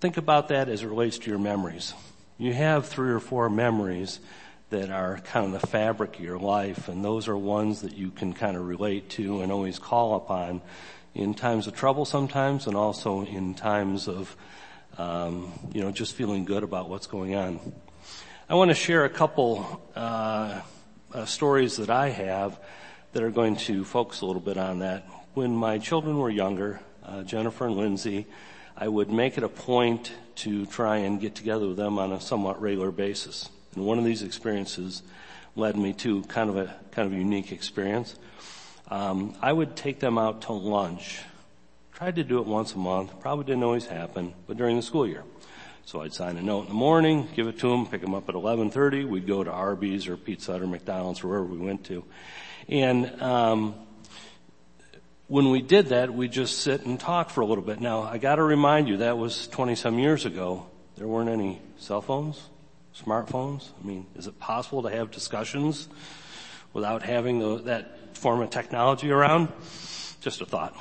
Think 0.00 0.16
about 0.16 0.48
that 0.48 0.68
as 0.68 0.82
it 0.82 0.88
relates 0.88 1.18
to 1.18 1.30
your 1.30 1.38
memories. 1.38 1.94
You 2.38 2.52
have 2.52 2.86
three 2.86 3.10
or 3.12 3.20
four 3.20 3.48
memories 3.48 4.20
that 4.68 4.90
are 4.90 5.18
kind 5.18 5.46
of 5.46 5.58
the 5.58 5.66
fabric 5.66 6.16
of 6.16 6.20
your 6.20 6.38
life, 6.38 6.88
and 6.88 7.02
those 7.02 7.28
are 7.28 7.36
ones 7.36 7.80
that 7.80 7.96
you 7.96 8.10
can 8.10 8.34
kind 8.34 8.58
of 8.58 8.66
relate 8.66 9.08
to 9.10 9.40
and 9.40 9.50
always 9.50 9.78
call 9.78 10.16
upon 10.16 10.60
in 11.14 11.32
times 11.32 11.66
of 11.66 11.74
trouble 11.74 12.04
sometimes, 12.04 12.66
and 12.66 12.76
also 12.76 13.24
in 13.24 13.54
times 13.54 14.06
of 14.06 14.36
um, 14.98 15.50
you 15.72 15.80
know 15.80 15.90
just 15.90 16.14
feeling 16.14 16.44
good 16.44 16.62
about 16.62 16.90
what's 16.90 17.06
going 17.06 17.34
on. 17.34 17.58
I 18.50 18.54
want 18.54 18.70
to 18.70 18.74
share 18.74 19.06
a 19.06 19.10
couple 19.10 19.82
uh, 19.96 20.60
uh, 21.14 21.24
stories 21.24 21.76
that 21.78 21.88
I 21.88 22.10
have 22.10 22.60
that 23.12 23.22
are 23.22 23.30
going 23.30 23.56
to 23.56 23.82
focus 23.82 24.20
a 24.20 24.26
little 24.26 24.42
bit 24.42 24.58
on 24.58 24.80
that 24.80 25.08
when 25.32 25.56
my 25.56 25.78
children 25.78 26.18
were 26.18 26.28
younger, 26.28 26.80
uh, 27.02 27.22
Jennifer 27.22 27.66
and 27.66 27.76
Lindsay, 27.76 28.26
I 28.78 28.88
would 28.88 29.10
make 29.10 29.38
it 29.38 29.44
a 29.44 29.48
point 29.48 30.12
to 30.36 30.66
try 30.66 30.98
and 30.98 31.18
get 31.18 31.34
together 31.34 31.68
with 31.68 31.78
them 31.78 31.98
on 31.98 32.12
a 32.12 32.20
somewhat 32.20 32.60
regular 32.60 32.90
basis. 32.90 33.48
And 33.74 33.86
one 33.86 33.98
of 33.98 34.04
these 34.04 34.22
experiences 34.22 35.02
led 35.54 35.76
me 35.78 35.94
to 35.94 36.22
kind 36.24 36.50
of 36.50 36.58
a 36.58 36.74
kind 36.90 37.06
of 37.06 37.14
a 37.14 37.16
unique 37.16 37.52
experience. 37.52 38.16
Um, 38.88 39.34
I 39.40 39.50
would 39.50 39.76
take 39.76 39.98
them 39.98 40.18
out 40.18 40.42
to 40.42 40.52
lunch. 40.52 41.20
Tried 41.94 42.16
to 42.16 42.24
do 42.24 42.38
it 42.38 42.46
once 42.46 42.74
a 42.74 42.78
month. 42.78 43.18
Probably 43.20 43.46
didn't 43.46 43.62
always 43.62 43.86
happen, 43.86 44.34
but 44.46 44.58
during 44.58 44.76
the 44.76 44.82
school 44.82 45.06
year. 45.06 45.24
So 45.86 46.02
I'd 46.02 46.12
sign 46.12 46.36
a 46.36 46.42
note 46.42 46.62
in 46.62 46.68
the 46.68 46.74
morning, 46.74 47.28
give 47.34 47.46
it 47.46 47.58
to 47.60 47.70
them, 47.70 47.86
pick 47.86 48.02
them 48.02 48.14
up 48.14 48.28
at 48.28 48.34
11:30. 48.34 49.08
We'd 49.08 49.26
go 49.26 49.42
to 49.42 49.50
Arby's 49.50 50.06
or 50.06 50.18
Pizza 50.18 50.52
Hut 50.52 50.60
or 50.60 50.66
McDonald's 50.66 51.24
or 51.24 51.28
wherever 51.28 51.46
we 51.46 51.58
went 51.58 51.84
to, 51.84 52.04
and 52.68 53.22
um, 53.22 53.85
when 55.28 55.50
we 55.50 55.60
did 55.60 55.86
that, 55.86 56.14
we 56.14 56.28
just 56.28 56.60
sit 56.60 56.86
and 56.86 57.00
talk 57.00 57.30
for 57.30 57.40
a 57.40 57.46
little 57.46 57.64
bit. 57.64 57.80
Now, 57.80 58.02
I 58.02 58.18
gotta 58.18 58.42
remind 58.42 58.88
you, 58.88 58.98
that 58.98 59.18
was 59.18 59.48
20 59.48 59.74
some 59.74 59.98
years 59.98 60.24
ago. 60.24 60.66
There 60.96 61.06
weren't 61.06 61.28
any 61.28 61.60
cell 61.78 62.00
phones, 62.00 62.40
smartphones. 62.94 63.68
I 63.82 63.86
mean, 63.86 64.06
is 64.14 64.28
it 64.28 64.38
possible 64.38 64.82
to 64.82 64.90
have 64.90 65.10
discussions 65.10 65.88
without 66.72 67.02
having 67.02 67.40
the, 67.40 67.56
that 67.62 68.16
form 68.16 68.40
of 68.40 68.50
technology 68.50 69.10
around? 69.10 69.48
Just 70.20 70.40
a 70.40 70.46
thought. 70.46 70.74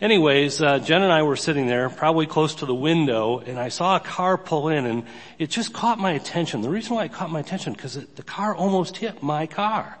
Anyways, 0.00 0.62
uh, 0.62 0.78
Jen 0.78 1.02
and 1.02 1.12
I 1.12 1.22
were 1.22 1.36
sitting 1.36 1.66
there, 1.66 1.88
probably 1.90 2.26
close 2.26 2.56
to 2.56 2.66
the 2.66 2.74
window, 2.74 3.38
and 3.38 3.58
I 3.58 3.68
saw 3.68 3.96
a 3.96 4.00
car 4.00 4.38
pull 4.38 4.68
in, 4.68 4.86
and 4.86 5.04
it 5.38 5.50
just 5.50 5.72
caught 5.72 5.98
my 5.98 6.12
attention. 6.12 6.62
The 6.62 6.70
reason 6.70 6.94
why 6.94 7.04
it 7.04 7.12
caught 7.12 7.30
my 7.30 7.40
attention, 7.40 7.74
because 7.74 7.94
the 7.94 8.22
car 8.22 8.54
almost 8.54 8.96
hit 8.96 9.22
my 9.22 9.46
car. 9.46 9.98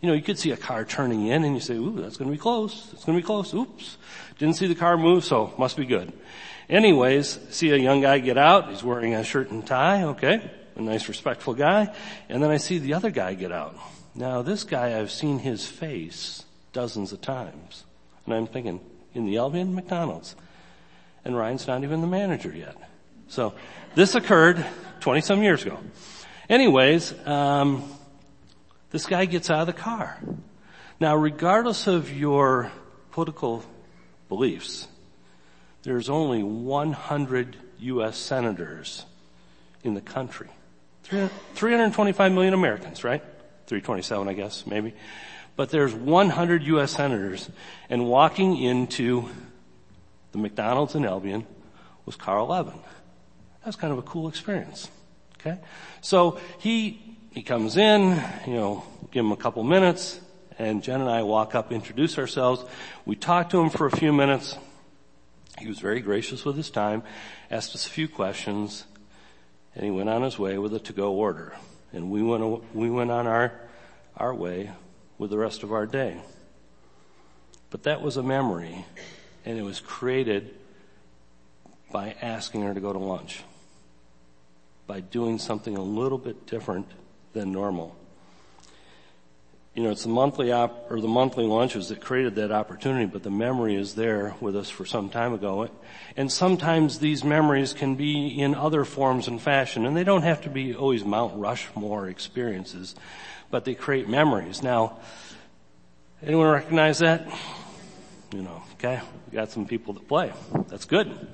You 0.00 0.08
know, 0.08 0.14
you 0.14 0.22
could 0.22 0.38
see 0.38 0.50
a 0.50 0.56
car 0.56 0.84
turning 0.84 1.26
in 1.26 1.44
and 1.44 1.54
you 1.54 1.60
say, 1.60 1.74
ooh, 1.74 2.00
that's 2.00 2.16
gonna 2.16 2.30
be 2.30 2.38
close. 2.38 2.88
It's 2.92 3.04
gonna 3.04 3.18
be 3.18 3.24
close. 3.24 3.52
Oops. 3.52 3.98
Didn't 4.38 4.56
see 4.56 4.66
the 4.66 4.74
car 4.74 4.96
move, 4.96 5.24
so 5.24 5.52
must 5.58 5.76
be 5.76 5.84
good. 5.84 6.12
Anyways, 6.68 7.38
see 7.50 7.70
a 7.70 7.76
young 7.76 8.00
guy 8.00 8.18
get 8.18 8.38
out. 8.38 8.70
He's 8.70 8.82
wearing 8.82 9.14
a 9.14 9.24
shirt 9.24 9.50
and 9.50 9.66
tie. 9.66 10.04
Okay. 10.04 10.50
A 10.76 10.80
nice 10.82 11.08
respectful 11.08 11.54
guy. 11.54 11.94
And 12.28 12.42
then 12.42 12.50
I 12.50 12.56
see 12.56 12.78
the 12.78 12.94
other 12.94 13.10
guy 13.10 13.34
get 13.34 13.52
out. 13.52 13.76
Now 14.14 14.42
this 14.42 14.64
guy, 14.64 14.98
I've 14.98 15.10
seen 15.10 15.38
his 15.38 15.66
face 15.66 16.44
dozens 16.72 17.12
of 17.12 17.20
times. 17.20 17.84
And 18.24 18.34
I'm 18.34 18.46
thinking, 18.46 18.80
in 19.14 19.26
the 19.26 19.38
Albion 19.38 19.74
McDonald's. 19.74 20.36
And 21.24 21.36
Ryan's 21.36 21.66
not 21.66 21.82
even 21.82 22.00
the 22.00 22.06
manager 22.06 22.54
yet. 22.54 22.76
So 23.28 23.54
this 23.94 24.14
occurred 24.14 24.64
20 25.00 25.20
some 25.20 25.42
years 25.42 25.64
ago. 25.64 25.78
Anyways, 26.48 27.14
um, 27.26 27.84
this 28.90 29.06
guy 29.06 29.24
gets 29.24 29.50
out 29.50 29.60
of 29.60 29.66
the 29.66 29.72
car. 29.72 30.18
Now, 30.98 31.16
regardless 31.16 31.86
of 31.86 32.12
your 32.12 32.70
political 33.12 33.64
beliefs, 34.28 34.86
there's 35.82 36.10
only 36.10 36.42
100 36.42 37.56
U.S. 37.78 38.16
senators 38.16 39.04
in 39.82 39.94
the 39.94 40.00
country. 40.00 40.48
325 41.04 42.32
million 42.32 42.54
Americans, 42.54 43.02
right? 43.02 43.22
327, 43.66 44.28
I 44.28 44.34
guess, 44.34 44.66
maybe. 44.66 44.94
But 45.56 45.70
there's 45.70 45.94
100 45.94 46.62
U.S. 46.64 46.92
senators, 46.92 47.48
and 47.88 48.06
walking 48.06 48.56
into 48.56 49.28
the 50.32 50.38
McDonald's 50.38 50.94
in 50.94 51.04
Albion 51.04 51.46
was 52.06 52.16
Carl 52.16 52.48
Levin. 52.48 52.78
That 53.60 53.66
was 53.66 53.76
kind 53.76 53.92
of 53.92 53.98
a 53.98 54.02
cool 54.02 54.28
experience. 54.28 54.88
Okay? 55.40 55.58
So 56.00 56.38
he, 56.58 57.16
he 57.32 57.42
comes 57.42 57.76
in, 57.76 58.22
you 58.46 58.54
know, 58.54 58.84
give 59.12 59.24
him 59.24 59.32
a 59.32 59.36
couple 59.36 59.62
minutes, 59.62 60.20
and 60.58 60.82
Jen 60.82 61.00
and 61.00 61.08
I 61.08 61.22
walk 61.22 61.54
up, 61.54 61.72
introduce 61.72 62.18
ourselves. 62.18 62.64
We 63.06 63.16
talk 63.16 63.50
to 63.50 63.60
him 63.60 63.70
for 63.70 63.86
a 63.86 63.90
few 63.90 64.12
minutes. 64.12 64.56
He 65.58 65.68
was 65.68 65.78
very 65.78 66.00
gracious 66.00 66.44
with 66.44 66.56
his 66.56 66.70
time, 66.70 67.02
asked 67.50 67.74
us 67.74 67.86
a 67.86 67.90
few 67.90 68.08
questions, 68.08 68.84
and 69.74 69.84
he 69.84 69.90
went 69.90 70.08
on 70.08 70.22
his 70.22 70.38
way 70.38 70.58
with 70.58 70.74
a 70.74 70.80
to-go 70.80 71.12
order. 71.12 71.54
And 71.92 72.10
we 72.10 72.22
went, 72.22 72.74
we 72.74 72.90
went 72.90 73.10
on 73.10 73.26
our, 73.26 73.52
our 74.16 74.34
way 74.34 74.72
with 75.18 75.30
the 75.30 75.38
rest 75.38 75.62
of 75.62 75.72
our 75.72 75.86
day. 75.86 76.20
But 77.70 77.84
that 77.84 78.02
was 78.02 78.16
a 78.16 78.22
memory, 78.22 78.84
and 79.44 79.56
it 79.56 79.62
was 79.62 79.78
created 79.78 80.54
by 81.92 82.16
asking 82.20 82.62
her 82.62 82.74
to 82.74 82.80
go 82.80 82.92
to 82.92 82.98
lunch, 82.98 83.42
by 84.88 84.98
doing 85.00 85.38
something 85.38 85.76
a 85.76 85.82
little 85.82 86.18
bit 86.18 86.46
different 86.46 86.88
than 87.32 87.52
normal 87.52 87.96
you 89.74 89.84
know, 89.84 89.90
it's 89.90 90.02
the 90.02 90.08
monthly 90.08 90.50
op, 90.50 90.90
or 90.90 91.00
the 91.00 91.08
monthly 91.08 91.44
lunches 91.44 91.88
that 91.88 92.00
created 92.00 92.34
that 92.34 92.50
opportunity, 92.50 93.06
but 93.06 93.22
the 93.22 93.30
memory 93.30 93.76
is 93.76 93.94
there 93.94 94.34
with 94.40 94.56
us 94.56 94.68
for 94.68 94.84
some 94.84 95.08
time 95.08 95.32
ago. 95.32 95.70
And 96.16 96.30
sometimes 96.30 96.98
these 96.98 97.22
memories 97.22 97.72
can 97.72 97.94
be 97.94 98.40
in 98.40 98.56
other 98.56 98.84
forms 98.84 99.28
and 99.28 99.40
fashion, 99.40 99.86
and 99.86 99.96
they 99.96 100.02
don't 100.02 100.22
have 100.22 100.42
to 100.42 100.50
be 100.50 100.74
always 100.74 101.04
Mount 101.04 101.38
Rushmore 101.38 102.08
experiences, 102.08 102.96
but 103.50 103.64
they 103.64 103.74
create 103.74 104.08
memories. 104.08 104.60
Now, 104.60 104.98
anyone 106.22 106.48
recognize 106.48 106.98
that? 106.98 107.28
You 108.34 108.42
know, 108.42 108.62
okay, 108.74 109.00
we 109.30 109.36
got 109.36 109.50
some 109.50 109.66
people 109.66 109.94
that 109.94 110.08
play. 110.08 110.32
That's 110.66 110.84
good. 110.84 111.28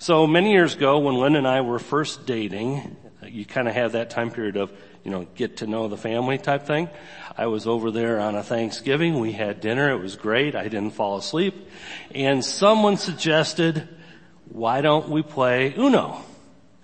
So 0.00 0.26
many 0.26 0.52
years 0.52 0.74
ago, 0.74 0.98
when 0.98 1.14
Lynn 1.14 1.36
and 1.36 1.46
I 1.46 1.60
were 1.60 1.78
first 1.78 2.26
dating, 2.26 2.96
you 3.26 3.44
kind 3.44 3.68
of 3.68 3.74
have 3.74 3.92
that 3.92 4.10
time 4.10 4.30
period 4.30 4.56
of 4.56 4.72
you 5.04 5.10
know, 5.10 5.26
get 5.34 5.58
to 5.58 5.66
know 5.66 5.88
the 5.88 5.96
family 5.96 6.38
type 6.38 6.64
thing. 6.64 6.88
I 7.36 7.46
was 7.46 7.66
over 7.66 7.90
there 7.90 8.20
on 8.20 8.34
a 8.34 8.42
Thanksgiving. 8.42 9.18
We 9.18 9.32
had 9.32 9.60
dinner. 9.60 9.90
It 9.90 10.00
was 10.00 10.16
great. 10.16 10.54
I 10.54 10.64
didn't 10.64 10.90
fall 10.90 11.16
asleep. 11.16 11.68
And 12.14 12.44
someone 12.44 12.96
suggested, 12.96 13.88
why 14.50 14.80
don't 14.80 15.08
we 15.08 15.22
play 15.22 15.74
Uno? 15.74 16.22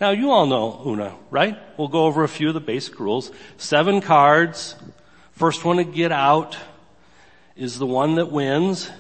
Now 0.00 0.10
you 0.10 0.30
all 0.30 0.46
know 0.46 0.82
Uno, 0.86 1.18
right? 1.30 1.58
We'll 1.78 1.88
go 1.88 2.04
over 2.04 2.24
a 2.24 2.28
few 2.28 2.48
of 2.48 2.54
the 2.54 2.60
basic 2.60 2.98
rules. 3.00 3.30
Seven 3.56 4.00
cards. 4.00 4.76
First 5.32 5.64
one 5.64 5.76
to 5.76 5.84
get 5.84 6.12
out 6.12 6.56
is 7.56 7.78
the 7.78 7.86
one 7.86 8.14
that 8.16 8.30
wins. 8.30 8.90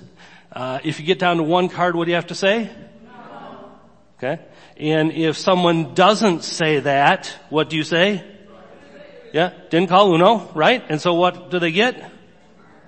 Uh, 0.52 0.78
if 0.84 1.00
you 1.00 1.06
get 1.06 1.18
down 1.18 1.38
to 1.38 1.42
one 1.42 1.68
card, 1.68 1.96
what 1.96 2.04
do 2.04 2.10
you 2.10 2.16
have 2.16 2.28
to 2.28 2.34
say? 2.34 2.70
No. 3.04 3.70
Okay. 4.18 4.42
And 4.78 5.12
if 5.12 5.38
someone 5.38 5.94
doesn't 5.94 6.44
say 6.44 6.80
that, 6.80 7.34
what 7.48 7.70
do 7.70 7.76
you 7.76 7.84
say? 7.84 8.24
Yeah, 9.32 9.52
didn't 9.70 9.88
call 9.88 10.14
Uno, 10.14 10.50
right? 10.54 10.82
And 10.88 11.00
so 11.00 11.14
what 11.14 11.50
do 11.50 11.58
they 11.58 11.72
get? 11.72 12.12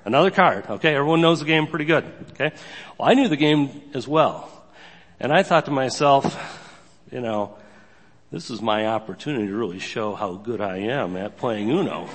Another 0.04 0.30
card. 0.30 0.64
Okay, 0.68 0.95
everyone 0.95 1.21
knows 1.21 1.40
the 1.40 1.45
game 1.45 1.66
pretty 1.66 1.85
good. 1.85 2.04
Okay. 2.33 2.52
Well, 2.97 3.11
I 3.11 3.14
knew 3.14 3.28
the 3.28 3.37
game 3.37 3.83
as 3.95 4.07
well. 4.09 4.50
And 5.21 5.33
I 5.33 5.42
thought 5.42 5.64
to 5.66 5.71
myself, 5.71 6.25
you 7.11 7.21
know, 7.21 7.59
this 8.30 8.50
is 8.50 8.61
my 8.61 8.87
opportunity 8.87 9.47
to 9.47 9.54
really 9.54 9.78
show 9.78 10.14
how 10.14 10.35
good 10.35 10.61
I 10.61 10.78
am 10.78 11.16
at 11.16 11.38
playing 11.38 11.71
Uno. 11.71 12.09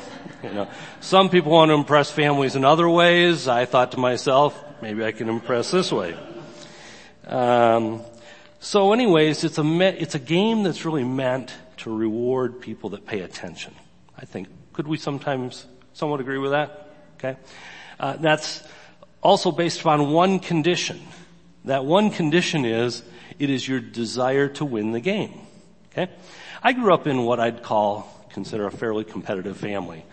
You 0.44 0.53
know, 0.53 0.68
some 1.01 1.30
people 1.30 1.51
want 1.51 1.70
to 1.70 1.75
impress 1.75 2.12
families 2.12 2.56
in 2.56 2.63
other 2.63 2.88
ways. 2.88 3.48
I 3.48 3.65
thought 3.65 3.94
to 3.94 4.00
myself, 4.00 4.63
maybe 4.82 5.03
I 5.03 5.12
can 5.12 5.27
impress 5.27 5.72
this 5.72 5.92
way. 5.92 6.15
Um, 7.25 8.01
so 8.63 8.93
anyways, 8.93 9.43
it's 9.43 9.58
a, 9.58 9.63
me- 9.63 9.88
it's 9.88 10.15
a 10.15 10.20
game 10.20 10.63
that's 10.63 10.86
really 10.86 11.03
meant 11.03 11.53
to 11.77 11.93
reward 11.93 12.62
people 12.62 12.91
that 12.91 13.05
pay 13.05 13.20
attention. 13.20 13.75
I 14.17 14.24
think. 14.24 14.48
Could 14.72 14.88
we 14.88 14.98
sometimes 14.98 15.65
somewhat 15.91 16.22
agree 16.22 16.38
with 16.38 16.51
that? 16.51 16.96
Okay. 17.17 17.36
Uh, 18.00 18.15
that's 18.15 18.63
also 19.22 19.51
based 19.51 19.82
upon 19.82 20.13
one 20.13 20.39
condition. 20.39 21.01
That 21.65 21.84
one 21.84 22.10
condition 22.10 22.63
is 22.63 23.03
it 23.38 23.50
is 23.50 23.67
your 23.67 23.82
desire 23.82 24.48
to 24.48 24.63
win 24.63 24.93
the 24.93 25.01
game. 25.01 25.41
Okay. 25.91 26.10
I 26.63 26.72
grew 26.72 26.93
up 26.93 27.05
in 27.05 27.25
what 27.25 27.41
I'd 27.41 27.63
call 27.63 28.10
consider 28.29 28.65
a 28.65 28.72
fairly 28.72 29.03
competitive 29.03 29.58
family. 29.58 30.05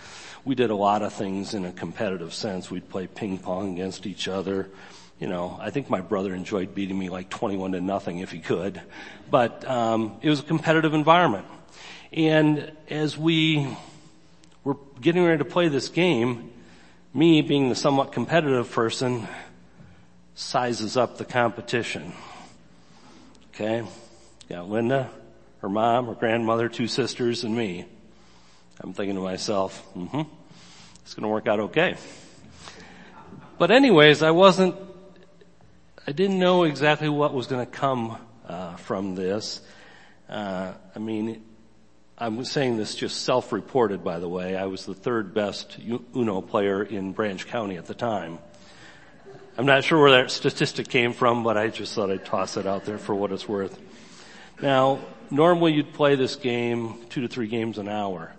We 0.44 0.56
did 0.56 0.70
a 0.70 0.74
lot 0.74 1.02
of 1.02 1.12
things 1.12 1.54
in 1.54 1.64
a 1.64 1.72
competitive 1.72 2.34
sense. 2.34 2.68
We'd 2.68 2.88
play 2.88 3.06
ping 3.06 3.38
pong 3.38 3.74
against 3.74 4.06
each 4.06 4.26
other. 4.26 4.70
You 5.20 5.28
know, 5.28 5.56
I 5.60 5.70
think 5.70 5.88
my 5.90 6.00
brother 6.00 6.34
enjoyed 6.34 6.74
beating 6.74 6.98
me 6.98 7.10
like 7.10 7.28
21 7.28 7.72
to 7.72 7.80
nothing 7.80 8.18
if 8.18 8.32
he 8.32 8.40
could. 8.40 8.80
But 9.30 9.68
um, 9.68 10.16
it 10.22 10.30
was 10.30 10.40
a 10.40 10.42
competitive 10.42 10.94
environment. 10.94 11.46
And 12.12 12.72
as 12.88 13.16
we 13.16 13.76
we're 14.64 14.76
getting 15.00 15.24
ready 15.24 15.38
to 15.38 15.44
play 15.44 15.68
this 15.68 15.88
game, 15.88 16.50
me 17.14 17.42
being 17.42 17.68
the 17.68 17.74
somewhat 17.74 18.12
competitive 18.12 18.70
person 18.70 19.28
sizes 20.34 20.96
up 20.96 21.18
the 21.18 21.24
competition. 21.24 22.12
Okay? 23.54 23.86
Got 24.48 24.68
Linda, 24.68 25.10
her 25.60 25.68
mom, 25.68 26.06
her 26.06 26.14
grandmother, 26.14 26.68
two 26.68 26.86
sisters, 26.86 27.44
and 27.44 27.54
me. 27.54 27.84
I'm 28.80 28.94
thinking 28.94 29.16
to 29.16 29.22
myself, 29.22 29.86
mm-hmm, 29.94 30.22
it's 31.02 31.14
gonna 31.14 31.28
work 31.28 31.46
out 31.46 31.60
okay. 31.60 31.96
But 33.58 33.70
anyways, 33.70 34.22
I 34.22 34.30
wasn't, 34.30 34.76
I 36.06 36.12
didn't 36.12 36.38
know 36.38 36.64
exactly 36.64 37.08
what 37.08 37.34
was 37.34 37.46
gonna 37.46 37.66
come, 37.66 38.16
uh, 38.48 38.76
from 38.76 39.14
this. 39.14 39.60
Uh, 40.28 40.72
I 40.94 40.98
mean, 40.98 41.42
I'm 42.16 42.44
saying 42.44 42.76
this 42.78 42.94
just 42.94 43.22
self-reported, 43.22 44.02
by 44.02 44.18
the 44.18 44.28
way. 44.28 44.56
I 44.56 44.66
was 44.66 44.86
the 44.86 44.94
third 44.94 45.34
best 45.34 45.78
Uno 46.16 46.40
player 46.40 46.82
in 46.82 47.12
Branch 47.12 47.46
County 47.46 47.76
at 47.76 47.86
the 47.86 47.94
time. 47.94 48.38
I'm 49.58 49.66
not 49.66 49.84
sure 49.84 50.00
where 50.00 50.22
that 50.22 50.30
statistic 50.30 50.88
came 50.88 51.12
from, 51.12 51.44
but 51.44 51.58
I 51.58 51.68
just 51.68 51.94
thought 51.94 52.10
I'd 52.10 52.24
toss 52.24 52.56
it 52.56 52.66
out 52.66 52.84
there 52.84 52.98
for 52.98 53.14
what 53.14 53.30
it's 53.30 53.46
worth. 53.46 53.78
Now, 54.62 55.00
normally 55.30 55.74
you'd 55.74 55.92
play 55.92 56.14
this 56.14 56.36
game 56.36 56.94
two 57.10 57.20
to 57.22 57.28
three 57.28 57.46
games 57.46 57.76
an 57.76 57.88
hour, 57.88 58.32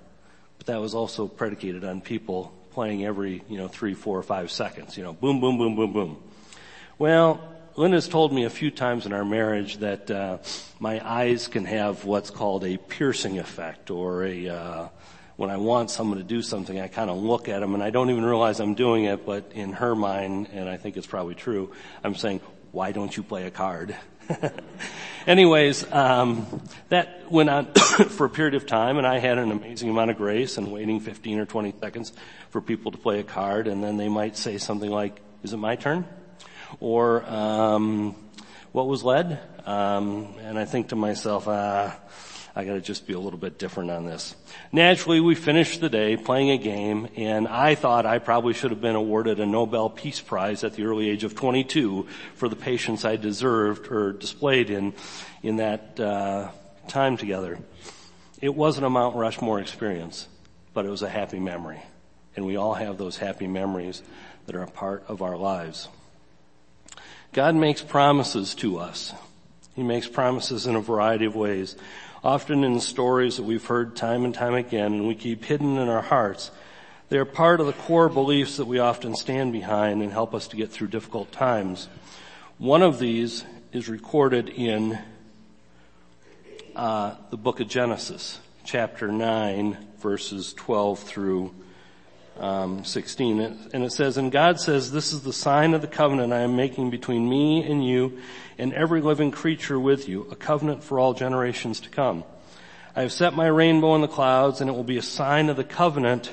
but 0.57 0.67
that 0.67 0.81
was 0.81 0.95
also 0.95 1.27
predicated 1.27 1.83
on 1.83 2.01
people 2.01 2.53
playing 2.71 3.05
every, 3.05 3.43
you 3.49 3.57
know, 3.57 3.67
three, 3.67 3.93
four, 3.93 4.17
or 4.17 4.23
five 4.23 4.49
seconds. 4.51 4.97
You 4.97 5.03
know, 5.03 5.13
boom, 5.13 5.39
boom, 5.39 5.57
boom, 5.57 5.75
boom, 5.75 5.93
boom. 5.93 6.23
Well, 6.97 7.50
Linda's 7.77 8.09
told 8.09 8.33
me 8.33 8.43
a 8.43 8.49
few 8.49 8.69
times 8.69 9.05
in 9.05 9.13
our 9.13 9.23
marriage 9.23 9.77
that 9.77 10.11
uh, 10.11 10.39
my 10.79 11.01
eyes 11.07 11.47
can 11.47 11.63
have 11.65 12.03
what's 12.03 12.29
called 12.29 12.65
a 12.65 12.77
piercing 12.77 13.39
effect, 13.39 13.89
or 13.89 14.25
a 14.25 14.49
uh, 14.49 14.87
when 15.37 15.49
I 15.49 15.57
want 15.57 15.89
someone 15.89 16.17
to 16.17 16.23
do 16.23 16.41
something, 16.41 16.79
I 16.79 16.87
kind 16.87 17.09
of 17.09 17.17
look 17.17 17.47
at 17.47 17.61
them 17.61 17.73
and 17.73 17.81
I 17.81 17.89
don't 17.89 18.09
even 18.09 18.25
realize 18.25 18.59
I'm 18.59 18.75
doing 18.75 19.05
it, 19.05 19.25
but 19.25 19.51
in 19.53 19.73
her 19.73 19.95
mind, 19.95 20.49
and 20.51 20.67
I 20.67 20.75
think 20.75 20.97
it's 20.97 21.07
probably 21.07 21.33
true, 21.33 21.71
I'm 22.03 22.15
saying, 22.15 22.41
"Why 22.73 22.91
don't 22.91 23.15
you 23.15 23.23
play 23.23 23.45
a 23.45 23.51
card?" 23.51 23.95
Anyways, 25.25 25.89
um, 25.93 26.61
that 26.89 27.31
went 27.31 27.49
on 27.49 27.73
for 27.73 28.25
a 28.25 28.29
period 28.29 28.55
of 28.55 28.65
time, 28.65 28.97
and 28.97 29.07
I 29.07 29.19
had 29.19 29.37
an 29.37 29.49
amazing 29.49 29.89
amount 29.89 30.11
of 30.11 30.17
grace 30.17 30.57
and 30.57 30.73
waiting 30.73 30.99
15 30.99 31.39
or 31.39 31.45
20 31.45 31.73
seconds 31.79 32.11
for 32.49 32.59
people 32.59 32.91
to 32.91 32.97
play 32.97 33.21
a 33.21 33.23
card, 33.23 33.67
and 33.67 33.81
then 33.81 33.95
they 33.95 34.09
might 34.09 34.35
say 34.35 34.57
something 34.57 34.91
like, 34.91 35.21
"Is 35.41 35.53
it 35.53 35.57
my 35.57 35.77
turn?" 35.77 36.05
Or 36.79 37.23
um, 37.25 38.15
what 38.71 38.87
was 38.87 39.03
led. 39.03 39.39
Um, 39.65 40.35
and 40.41 40.57
I 40.57 40.65
think 40.65 40.89
to 40.89 40.95
myself, 40.95 41.47
ah, 41.47 41.97
I 42.55 42.65
got 42.65 42.73
to 42.73 42.81
just 42.81 43.07
be 43.07 43.13
a 43.13 43.19
little 43.19 43.39
bit 43.39 43.57
different 43.57 43.91
on 43.91 44.05
this. 44.05 44.35
Naturally, 44.73 45.21
we 45.21 45.35
finished 45.35 45.79
the 45.79 45.89
day 45.89 46.17
playing 46.17 46.49
a 46.49 46.57
game, 46.57 47.07
and 47.15 47.47
I 47.47 47.75
thought 47.75 48.05
I 48.05 48.19
probably 48.19 48.53
should 48.53 48.71
have 48.71 48.81
been 48.81 48.95
awarded 48.95 49.39
a 49.39 49.45
Nobel 49.45 49.89
Peace 49.89 50.19
Prize 50.19 50.63
at 50.63 50.73
the 50.73 50.83
early 50.83 51.09
age 51.09 51.23
of 51.23 51.35
22 51.35 52.07
for 52.35 52.49
the 52.49 52.57
patience 52.57 53.05
I 53.05 53.15
deserved 53.15 53.89
or 53.91 54.11
displayed 54.11 54.69
in 54.69 54.93
in 55.43 55.57
that 55.57 55.99
uh, 55.99 56.49
time 56.87 57.15
together. 57.17 57.57
It 58.41 58.53
wasn't 58.53 58.85
a 58.85 58.89
Mount 58.89 59.15
Rushmore 59.15 59.59
experience, 59.59 60.27
but 60.73 60.85
it 60.85 60.89
was 60.89 61.03
a 61.03 61.09
happy 61.09 61.39
memory, 61.39 61.81
and 62.35 62.45
we 62.45 62.57
all 62.57 62.73
have 62.73 62.97
those 62.97 63.15
happy 63.15 63.47
memories 63.47 64.01
that 64.45 64.55
are 64.55 64.63
a 64.63 64.71
part 64.71 65.05
of 65.07 65.21
our 65.21 65.37
lives. 65.37 65.87
God 67.33 67.55
makes 67.55 67.81
promises 67.81 68.55
to 68.55 68.77
us. 68.77 69.13
He 69.73 69.83
makes 69.83 70.07
promises 70.07 70.67
in 70.67 70.75
a 70.75 70.81
variety 70.81 71.25
of 71.25 71.35
ways. 71.35 71.77
Often 72.23 72.65
in 72.65 72.81
stories 72.81 73.37
that 73.37 73.43
we've 73.43 73.65
heard 73.65 73.95
time 73.95 74.25
and 74.25 74.33
time 74.33 74.53
again 74.53 74.93
and 74.93 75.07
we 75.07 75.15
keep 75.15 75.45
hidden 75.45 75.77
in 75.77 75.87
our 75.87 76.01
hearts, 76.01 76.51
they 77.07 77.17
are 77.17 77.25
part 77.25 77.61
of 77.61 77.67
the 77.67 77.73
core 77.73 78.09
beliefs 78.09 78.57
that 78.57 78.65
we 78.65 78.79
often 78.79 79.15
stand 79.15 79.53
behind 79.53 80.01
and 80.01 80.11
help 80.11 80.35
us 80.35 80.49
to 80.49 80.57
get 80.57 80.71
through 80.71 80.87
difficult 80.87 81.31
times. 81.31 81.87
One 82.57 82.81
of 82.81 82.99
these 82.99 83.45
is 83.71 83.87
recorded 83.87 84.49
in 84.49 84.99
uh, 86.75 87.15
the 87.29 87.37
book 87.37 87.61
of 87.61 87.69
Genesis, 87.69 88.39
chapter 88.65 89.09
9, 89.09 89.77
verses 89.99 90.53
12 90.53 90.99
through 90.99 91.55
um, 92.39 92.83
16, 92.83 93.39
and 93.73 93.83
it 93.83 93.91
says, 93.91 94.17
"And 94.17 94.31
God 94.31 94.59
says, 94.59 94.91
this 94.91 95.13
is 95.13 95.21
the 95.21 95.33
sign 95.33 95.73
of 95.73 95.81
the 95.81 95.87
covenant 95.87 96.33
I 96.33 96.39
am 96.39 96.55
making 96.55 96.89
between 96.89 97.29
me 97.29 97.63
and 97.63 97.85
you, 97.85 98.19
and 98.57 98.73
every 98.73 99.01
living 99.01 99.31
creature 99.31 99.79
with 99.79 100.07
you, 100.07 100.27
a 100.31 100.35
covenant 100.35 100.83
for 100.83 100.99
all 100.99 101.13
generations 101.13 101.79
to 101.81 101.89
come. 101.89 102.23
I 102.95 103.01
have 103.01 103.11
set 103.11 103.33
my 103.33 103.47
rainbow 103.47 103.95
in 103.95 104.01
the 104.01 104.07
clouds, 104.07 104.61
and 104.61 104.69
it 104.69 104.73
will 104.73 104.83
be 104.83 104.97
a 104.97 105.03
sign 105.03 105.49
of 105.49 105.57
the 105.57 105.63
covenant 105.63 106.31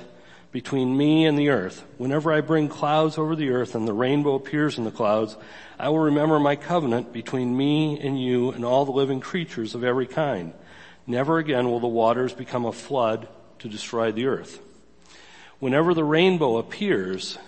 between 0.50 0.96
me 0.96 1.26
and 1.26 1.38
the 1.38 1.50
earth. 1.50 1.84
Whenever 1.98 2.32
I 2.32 2.40
bring 2.40 2.68
clouds 2.68 3.18
over 3.18 3.36
the 3.36 3.50
earth 3.50 3.74
and 3.74 3.86
the 3.86 3.92
rainbow 3.92 4.34
appears 4.34 4.78
in 4.78 4.84
the 4.84 4.90
clouds, 4.90 5.36
I 5.78 5.88
will 5.90 6.00
remember 6.00 6.40
my 6.40 6.56
covenant 6.56 7.12
between 7.12 7.56
me 7.56 8.00
and 8.00 8.20
you 8.20 8.50
and 8.50 8.64
all 8.64 8.84
the 8.84 8.92
living 8.92 9.20
creatures 9.20 9.74
of 9.74 9.84
every 9.84 10.06
kind. 10.06 10.52
Never 11.06 11.38
again 11.38 11.70
will 11.70 11.80
the 11.80 11.86
waters 11.86 12.32
become 12.32 12.64
a 12.64 12.72
flood 12.72 13.28
to 13.60 13.68
destroy 13.68 14.10
the 14.10 14.26
earth. 14.26 14.60
Whenever 15.60 15.92
the 15.94 16.04
rainbow 16.04 16.58
appears 16.58 17.38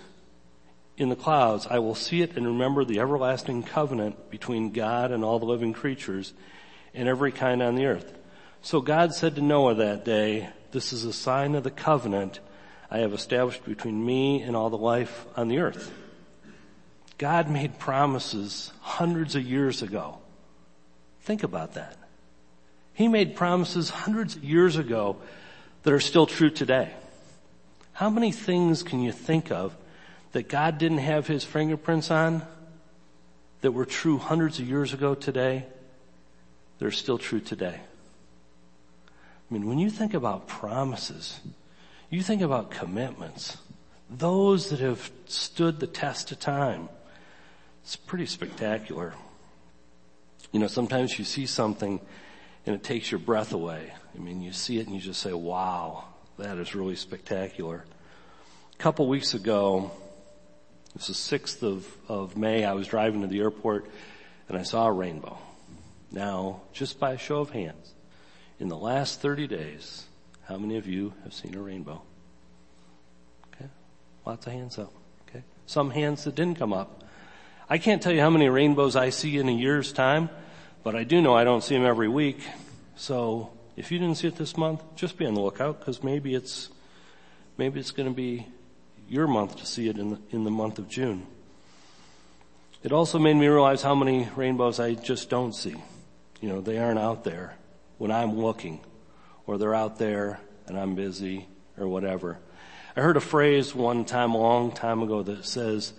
in 0.97 1.09
the 1.09 1.15
clouds, 1.15 1.65
I 1.69 1.79
will 1.79 1.95
see 1.95 2.21
it 2.21 2.35
and 2.35 2.45
remember 2.45 2.83
the 2.83 2.99
everlasting 2.99 3.63
covenant 3.63 4.29
between 4.29 4.71
God 4.71 5.11
and 5.11 5.23
all 5.23 5.39
the 5.39 5.45
living 5.45 5.73
creatures 5.73 6.33
and 6.93 7.07
every 7.07 7.31
kind 7.31 7.61
on 7.61 7.75
the 7.75 7.85
earth. 7.85 8.13
So 8.61 8.81
God 8.81 9.13
said 9.13 9.35
to 9.35 9.41
Noah 9.41 9.75
that 9.75 10.05
day, 10.05 10.49
this 10.71 10.93
is 10.93 11.05
a 11.05 11.13
sign 11.13 11.55
of 11.55 11.63
the 11.63 11.71
covenant 11.71 12.39
I 12.89 12.99
have 12.99 13.13
established 13.13 13.63
between 13.63 14.05
me 14.05 14.41
and 14.41 14.55
all 14.55 14.69
the 14.69 14.77
life 14.77 15.25
on 15.37 15.47
the 15.47 15.59
earth. 15.59 15.91
God 17.17 17.49
made 17.49 17.79
promises 17.79 18.71
hundreds 18.81 19.35
of 19.35 19.43
years 19.43 19.81
ago. 19.81 20.17
Think 21.21 21.43
about 21.43 21.75
that. 21.75 21.95
He 22.93 23.07
made 23.07 23.35
promises 23.35 23.89
hundreds 23.89 24.35
of 24.35 24.43
years 24.43 24.75
ago 24.75 25.17
that 25.83 25.93
are 25.93 25.99
still 25.99 26.25
true 26.25 26.49
today. 26.49 26.91
How 28.01 28.09
many 28.09 28.31
things 28.31 28.81
can 28.81 28.99
you 29.01 29.11
think 29.11 29.51
of 29.51 29.77
that 30.31 30.49
God 30.49 30.79
didn't 30.79 30.97
have 30.97 31.27
his 31.27 31.43
fingerprints 31.45 32.09
on 32.09 32.41
that 33.61 33.71
were 33.71 33.85
true 33.85 34.17
hundreds 34.17 34.57
of 34.59 34.67
years 34.67 34.91
ago 34.91 35.13
today? 35.13 35.67
that 36.81 36.87
are 36.87 36.91
still 36.91 37.19
true 37.19 37.39
today. 37.39 37.79
I 37.79 39.53
mean, 39.53 39.67
when 39.67 39.77
you 39.77 39.91
think 39.91 40.15
about 40.15 40.47
promises, 40.47 41.39
you 42.09 42.23
think 42.23 42.41
about 42.41 42.71
commitments, 42.71 43.57
those 44.09 44.71
that 44.71 44.79
have 44.79 45.11
stood 45.27 45.79
the 45.79 45.85
test 45.85 46.31
of 46.31 46.39
time. 46.39 46.89
It's 47.83 47.95
pretty 47.95 48.25
spectacular. 48.25 49.13
You 50.51 50.59
know, 50.59 50.65
sometimes 50.65 51.19
you 51.19 51.23
see 51.23 51.45
something 51.45 51.99
and 52.65 52.75
it 52.75 52.83
takes 52.83 53.11
your 53.11 53.19
breath 53.19 53.53
away. 53.53 53.93
I 54.15 54.17
mean, 54.17 54.41
you 54.41 54.51
see 54.51 54.79
it 54.79 54.87
and 54.87 54.95
you 54.95 55.01
just 55.01 55.21
say, 55.21 55.33
wow, 55.33 56.05
that 56.39 56.57
is 56.57 56.73
really 56.73 56.95
spectacular. 56.95 57.85
A 58.81 58.83
couple 58.83 59.05
weeks 59.05 59.35
ago, 59.35 59.91
this 60.95 61.11
is 61.11 61.15
6th 61.17 61.61
of, 61.61 61.87
of 62.07 62.35
May, 62.35 62.65
I 62.65 62.73
was 62.73 62.87
driving 62.87 63.21
to 63.21 63.27
the 63.27 63.39
airport 63.39 63.85
and 64.49 64.57
I 64.57 64.63
saw 64.63 64.87
a 64.87 64.91
rainbow. 64.91 65.37
Now, 66.11 66.61
just 66.73 66.99
by 66.99 67.11
a 67.11 67.17
show 67.19 67.41
of 67.41 67.51
hands, 67.51 67.93
in 68.59 68.69
the 68.69 68.75
last 68.75 69.21
30 69.21 69.45
days, 69.45 70.05
how 70.45 70.57
many 70.57 70.77
of 70.77 70.87
you 70.87 71.13
have 71.23 71.31
seen 71.31 71.53
a 71.53 71.61
rainbow? 71.61 72.01
Okay. 73.53 73.69
Lots 74.25 74.47
of 74.47 74.53
hands 74.53 74.79
up. 74.79 74.91
Okay. 75.29 75.43
Some 75.67 75.91
hands 75.91 76.23
that 76.23 76.33
didn't 76.33 76.57
come 76.57 76.73
up. 76.73 77.03
I 77.69 77.77
can't 77.77 78.01
tell 78.01 78.11
you 78.13 78.21
how 78.21 78.31
many 78.31 78.49
rainbows 78.49 78.95
I 78.95 79.11
see 79.11 79.37
in 79.37 79.47
a 79.47 79.53
year's 79.53 79.93
time, 79.93 80.27
but 80.83 80.95
I 80.95 81.03
do 81.03 81.21
know 81.21 81.35
I 81.35 81.43
don't 81.43 81.63
see 81.63 81.75
them 81.75 81.85
every 81.85 82.09
week. 82.09 82.41
So 82.95 83.51
if 83.75 83.91
you 83.91 83.99
didn't 83.99 84.17
see 84.17 84.29
it 84.29 84.37
this 84.37 84.57
month, 84.57 84.81
just 84.95 85.19
be 85.19 85.27
on 85.27 85.35
the 85.35 85.41
lookout 85.41 85.77
because 85.77 86.01
maybe 86.01 86.33
it's, 86.33 86.69
maybe 87.59 87.79
it's 87.79 87.91
going 87.91 88.09
to 88.09 88.15
be 88.15 88.47
your 89.11 89.27
month 89.27 89.57
to 89.57 89.65
see 89.65 89.89
it 89.89 89.97
in 89.97 90.11
the, 90.11 90.19
in 90.29 90.45
the 90.45 90.49
month 90.49 90.79
of 90.79 90.87
June. 90.87 91.27
It 92.81 92.93
also 92.93 93.19
made 93.19 93.33
me 93.33 93.45
realize 93.47 93.81
how 93.81 93.93
many 93.93 94.29
rainbows 94.37 94.79
I 94.79 94.93
just 94.93 95.29
don't 95.29 95.53
see. 95.53 95.75
You 96.39 96.47
know, 96.47 96.61
they 96.61 96.77
aren't 96.77 96.97
out 96.97 97.25
there 97.25 97.57
when 97.97 98.09
I'm 98.09 98.37
looking 98.37 98.79
or 99.45 99.57
they're 99.57 99.75
out 99.75 99.99
there 99.99 100.39
and 100.65 100.79
I'm 100.79 100.95
busy 100.95 101.45
or 101.77 101.89
whatever. 101.89 102.39
I 102.95 103.01
heard 103.01 103.17
a 103.17 103.21
phrase 103.21 103.75
one 103.75 104.05
time, 104.05 104.33
a 104.33 104.37
long 104.37 104.71
time 104.71 105.03
ago 105.03 105.23
that 105.23 105.45
says, 105.45 105.91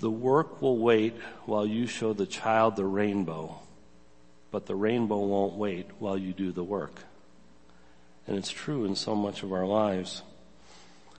the 0.00 0.10
work 0.10 0.62
will 0.62 0.78
wait 0.78 1.14
while 1.44 1.66
you 1.66 1.86
show 1.86 2.14
the 2.14 2.24
child 2.24 2.76
the 2.76 2.86
rainbow, 2.86 3.58
but 4.50 4.64
the 4.64 4.74
rainbow 4.74 5.18
won't 5.18 5.54
wait 5.54 5.86
while 5.98 6.16
you 6.16 6.32
do 6.32 6.50
the 6.50 6.64
work. 6.64 7.02
And 8.26 8.38
it's 8.38 8.50
true 8.50 8.86
in 8.86 8.96
so 8.96 9.14
much 9.14 9.42
of 9.42 9.52
our 9.52 9.66
lives. 9.66 10.22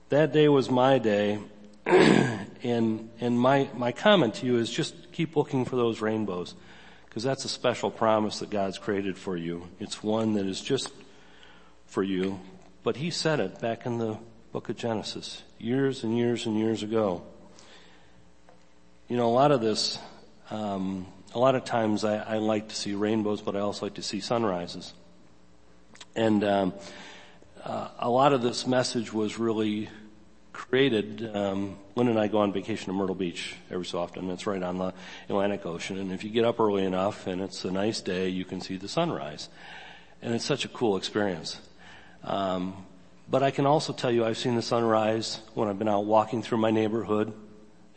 That 0.09 0.33
day 0.33 0.47
was 0.49 0.69
my 0.69 0.99
day, 0.99 1.39
and, 1.85 3.09
and 3.19 3.39
my, 3.39 3.69
my 3.73 3.91
comment 3.91 4.35
to 4.35 4.45
you 4.45 4.57
is 4.57 4.69
just 4.69 5.11
keep 5.11 5.35
looking 5.35 5.65
for 5.65 5.75
those 5.77 5.99
rainbows 5.99 6.53
because 7.05 7.23
that's 7.23 7.43
a 7.43 7.49
special 7.49 7.89
promise 7.89 8.39
that 8.39 8.51
God's 8.51 8.77
created 8.77 9.17
for 9.17 9.35
you. 9.35 9.67
It's 9.79 10.03
one 10.03 10.33
that 10.33 10.45
is 10.45 10.61
just 10.61 10.91
for 11.87 12.03
you, 12.03 12.39
but 12.83 12.97
He 12.97 13.09
said 13.09 13.39
it 13.39 13.59
back 13.59 13.87
in 13.87 13.97
the 13.97 14.19
book 14.51 14.69
of 14.69 14.77
Genesis 14.77 15.41
years 15.57 16.03
and 16.03 16.15
years 16.15 16.45
and 16.45 16.55
years 16.55 16.83
ago. 16.83 17.23
You 19.07 19.17
know, 19.17 19.27
a 19.27 19.33
lot 19.33 19.51
of 19.51 19.59
this, 19.59 19.97
um, 20.51 21.07
a 21.33 21.39
lot 21.39 21.55
of 21.55 21.65
times 21.65 22.03
I, 22.03 22.17
I, 22.17 22.37
like 22.37 22.69
to 22.69 22.75
see 22.75 22.93
rainbows, 22.93 23.41
but 23.41 23.55
I 23.55 23.61
also 23.61 23.87
like 23.87 23.95
to 23.95 24.03
see 24.03 24.19
sunrises. 24.19 24.93
And 26.15 26.43
um, 26.43 26.73
uh, 27.65 27.89
a 27.97 28.09
lot 28.09 28.31
of 28.31 28.43
this 28.43 28.67
message 28.67 29.11
was 29.11 29.39
really 29.39 29.89
created, 30.53 31.35
um, 31.35 31.77
Lynn 31.95 32.09
and 32.09 32.19
I 32.19 32.27
go 32.27 32.37
on 32.37 32.53
vacation 32.53 32.85
to 32.87 32.93
Myrtle 32.93 33.15
Beach 33.15 33.55
every 33.71 33.87
so 33.87 33.99
often. 33.99 34.29
It's 34.29 34.45
right 34.45 34.61
on 34.61 34.77
the 34.77 34.93
Atlantic 35.27 35.65
Ocean. 35.65 35.97
And 35.97 36.11
if 36.11 36.23
you 36.23 36.29
get 36.29 36.45
up 36.45 36.59
early 36.59 36.85
enough 36.85 37.25
and 37.25 37.41
it's 37.41 37.65
a 37.65 37.71
nice 37.71 38.01
day, 38.01 38.29
you 38.29 38.45
can 38.45 38.61
see 38.61 38.77
the 38.77 38.87
sunrise. 38.87 39.49
And 40.21 40.35
it's 40.35 40.45
such 40.45 40.63
a 40.63 40.67
cool 40.67 40.95
experience. 40.95 41.59
Um, 42.23 42.85
but 43.27 43.41
I 43.41 43.49
can 43.49 43.65
also 43.65 43.93
tell 43.93 44.11
you 44.11 44.23
I've 44.23 44.37
seen 44.37 44.55
the 44.55 44.61
sunrise 44.61 45.39
when 45.55 45.67
I've 45.67 45.79
been 45.79 45.89
out 45.89 46.05
walking 46.05 46.43
through 46.43 46.59
my 46.59 46.69
neighborhood 46.69 47.33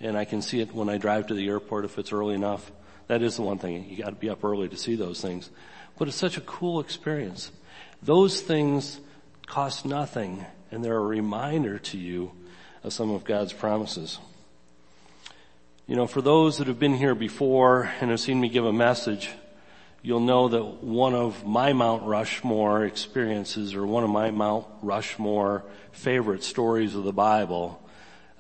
and 0.00 0.16
I 0.16 0.24
can 0.24 0.40
see 0.40 0.60
it 0.60 0.72
when 0.72 0.88
I 0.88 0.96
drive 0.96 1.26
to 1.26 1.34
the 1.34 1.46
airport 1.46 1.84
if 1.84 1.98
it's 1.98 2.10
early 2.10 2.34
enough. 2.34 2.72
That 3.08 3.20
is 3.20 3.36
the 3.36 3.42
one 3.42 3.58
thing. 3.58 3.86
You 3.90 4.02
gotta 4.02 4.16
be 4.16 4.30
up 4.30 4.42
early 4.44 4.70
to 4.70 4.76
see 4.78 4.96
those 4.96 5.20
things. 5.20 5.50
But 5.98 6.08
it's 6.08 6.16
such 6.16 6.38
a 6.38 6.42
cool 6.42 6.80
experience. 6.80 7.52
Those 8.02 8.40
things 8.40 9.00
cost 9.48 9.86
nothing 9.86 10.44
and 10.70 10.84
they're 10.84 10.96
a 10.96 11.00
reminder 11.00 11.78
to 11.78 11.98
you 11.98 12.30
of 12.84 12.92
some 12.92 13.10
of 13.10 13.24
God's 13.24 13.52
promises. 13.52 14.18
You 15.86 15.96
know, 15.96 16.06
for 16.06 16.20
those 16.20 16.58
that 16.58 16.66
have 16.66 16.78
been 16.78 16.94
here 16.94 17.14
before 17.14 17.90
and 18.00 18.10
have 18.10 18.20
seen 18.20 18.38
me 18.38 18.50
give 18.50 18.66
a 18.66 18.72
message, 18.72 19.30
you'll 20.02 20.20
know 20.20 20.48
that 20.48 20.84
one 20.84 21.14
of 21.14 21.46
my 21.46 21.72
Mount 21.72 22.02
Rushmore 22.04 22.84
experiences 22.84 23.74
or 23.74 23.86
one 23.86 24.04
of 24.04 24.10
my 24.10 24.30
Mount 24.30 24.66
Rushmore 24.82 25.64
favorite 25.92 26.44
stories 26.44 26.94
of 26.94 27.04
the 27.04 27.12
Bible 27.12 27.82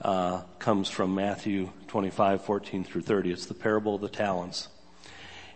uh, 0.02 0.42
comes 0.58 0.90
from 0.90 1.14
Matthew 1.14 1.70
25, 1.88 2.42
14 2.42 2.84
through 2.84 3.00
30. 3.00 3.32
It's 3.32 3.46
the 3.46 3.54
parable 3.54 3.94
of 3.94 4.02
the 4.02 4.10
talents. 4.10 4.68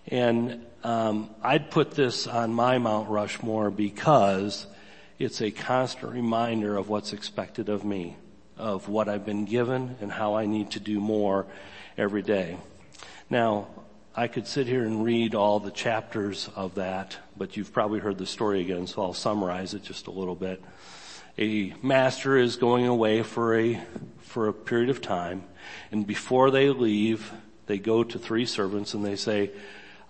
And 0.09 0.65
um, 0.83 1.31
I'd 1.43 1.71
put 1.71 1.93
this 1.93 2.27
on 2.27 2.55
my 2.55 2.79
Mount 2.79 3.11
Rushmore 3.11 3.71
because 3.71 4.67
it's 5.23 5.41
a 5.41 5.53
constant 5.53 6.13
reminder 6.13 6.77
of 6.77 6.89
what's 6.89 7.13
expected 7.13 7.69
of 7.69 7.85
me 7.85 8.17
of 8.59 8.89
what 8.89 9.09
I've 9.09 9.25
been 9.25 9.45
given 9.45 9.97
and 10.01 10.11
how 10.11 10.35
I 10.35 10.47
need 10.47 10.73
to 10.73 10.81
do 10.81 11.01
more 11.01 11.47
every 11.97 12.23
day. 12.23 12.57
Now, 13.31 13.69
I 14.15 14.27
could 14.27 14.47
sit 14.47 14.67
here 14.67 14.85
and 14.85 15.05
read 15.05 15.35
all 15.35 15.61
the 15.61 15.71
chapters 15.71 16.51
of 16.55 16.75
that, 16.75 17.17
but 17.37 17.57
you've 17.57 17.73
probably 17.73 18.01
heard 18.01 18.19
the 18.19 18.27
story 18.27 18.61
again, 18.61 18.87
so 18.87 19.03
I'll 19.03 19.15
summarize 19.15 19.75
it 19.75 19.85
just 19.85 20.07
a 20.07 20.11
little 20.11 20.35
bit. 20.35 20.63
A 21.39 21.73
master 21.83 22.37
is 22.37 22.57
going 22.57 22.87
away 22.87 23.23
for 23.23 23.59
a, 23.59 23.81
for 24.21 24.49
a 24.49 24.53
period 24.53 24.91
of 24.91 25.01
time, 25.01 25.45
and 25.91 26.07
before 26.07 26.51
they 26.51 26.69
leave, 26.69 27.33
they 27.67 27.79
go 27.79 28.05
to 28.05 28.19
three 28.19 28.45
servants 28.45 28.93
and 28.93 29.05
they 29.05 29.17
say, 29.17 29.51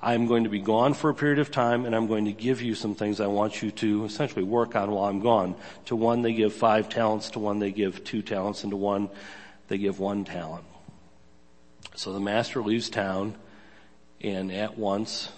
I'm 0.04 0.26
going 0.26 0.42
to 0.44 0.50
be 0.50 0.58
gone 0.58 0.94
for 0.94 1.10
a 1.10 1.14
period 1.14 1.38
of 1.38 1.52
time 1.52 1.86
and 1.86 1.94
I'm 1.94 2.08
going 2.08 2.24
to 2.24 2.32
give 2.32 2.60
you 2.60 2.74
some 2.74 2.96
things 2.96 3.20
I 3.20 3.28
want 3.28 3.62
you 3.62 3.70
to 3.70 4.04
essentially 4.04 4.42
work 4.42 4.74
on 4.74 4.90
while 4.90 5.04
I'm 5.04 5.20
gone. 5.20 5.54
To 5.86 5.96
one 5.96 6.22
they 6.22 6.32
give 6.32 6.52
five 6.52 6.88
talents, 6.88 7.30
to 7.30 7.38
one 7.38 7.60
they 7.60 7.70
give 7.70 8.02
two 8.02 8.20
talents, 8.20 8.64
and 8.64 8.72
to 8.72 8.76
one 8.76 9.10
they 9.68 9.78
give 9.78 10.00
one 10.00 10.24
talent. 10.24 10.64
So 11.94 12.12
the 12.12 12.18
master 12.18 12.62
leaves 12.62 12.90
town 12.90 13.36
and 14.20 14.50
at 14.50 14.76
once 14.76 15.30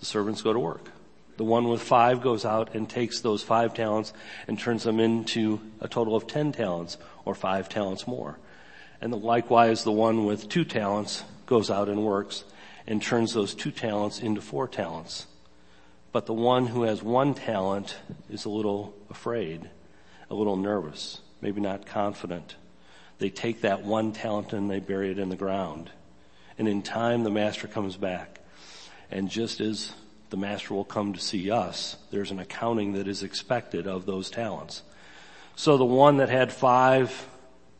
the 0.00 0.06
servants 0.06 0.42
go 0.42 0.52
to 0.52 0.58
work. 0.58 0.90
The 1.38 1.44
one 1.44 1.68
with 1.68 1.82
five 1.82 2.20
goes 2.20 2.44
out 2.44 2.74
and 2.74 2.88
takes 2.88 3.20
those 3.20 3.42
five 3.42 3.72
talents 3.72 4.12
and 4.46 4.58
turns 4.58 4.82
them 4.82 5.00
into 5.00 5.60
a 5.80 5.88
total 5.88 6.16
of 6.16 6.26
ten 6.26 6.52
talents 6.52 6.98
or 7.24 7.34
five 7.34 7.70
talents 7.70 8.06
more. 8.06 8.38
And 9.00 9.14
likewise 9.22 9.84
the 9.84 9.92
one 9.92 10.26
with 10.26 10.50
two 10.50 10.64
talents 10.64 11.24
goes 11.46 11.70
out 11.70 11.88
and 11.88 12.04
works 12.04 12.44
and 12.86 13.02
turns 13.02 13.34
those 13.34 13.54
two 13.54 13.70
talents 13.70 14.20
into 14.20 14.40
four 14.40 14.68
talents. 14.68 15.26
But 16.12 16.26
the 16.26 16.34
one 16.34 16.66
who 16.68 16.82
has 16.84 17.02
one 17.02 17.34
talent 17.34 17.96
is 18.30 18.44
a 18.44 18.48
little 18.48 18.94
afraid, 19.10 19.68
a 20.30 20.34
little 20.34 20.56
nervous. 20.56 21.20
maybe 21.42 21.60
not 21.60 21.86
confident. 21.86 22.56
They 23.18 23.28
take 23.28 23.60
that 23.60 23.82
one 23.82 24.12
talent 24.12 24.52
and 24.52 24.70
they 24.70 24.80
bury 24.80 25.10
it 25.10 25.18
in 25.18 25.28
the 25.28 25.36
ground. 25.36 25.90
And 26.58 26.66
in 26.66 26.82
time 26.82 27.24
the 27.24 27.30
master 27.30 27.68
comes 27.68 27.96
back. 27.96 28.40
And 29.10 29.28
just 29.28 29.60
as 29.60 29.92
the 30.30 30.36
master 30.36 30.74
will 30.74 30.84
come 30.84 31.12
to 31.12 31.20
see 31.20 31.50
us, 31.50 31.96
there's 32.10 32.30
an 32.30 32.40
accounting 32.40 32.94
that 32.94 33.06
is 33.06 33.22
expected 33.22 33.86
of 33.86 34.06
those 34.06 34.30
talents. 34.30 34.82
So 35.54 35.76
the 35.76 35.84
one 35.84 36.18
that 36.18 36.28
had 36.28 36.52
five 36.52 37.28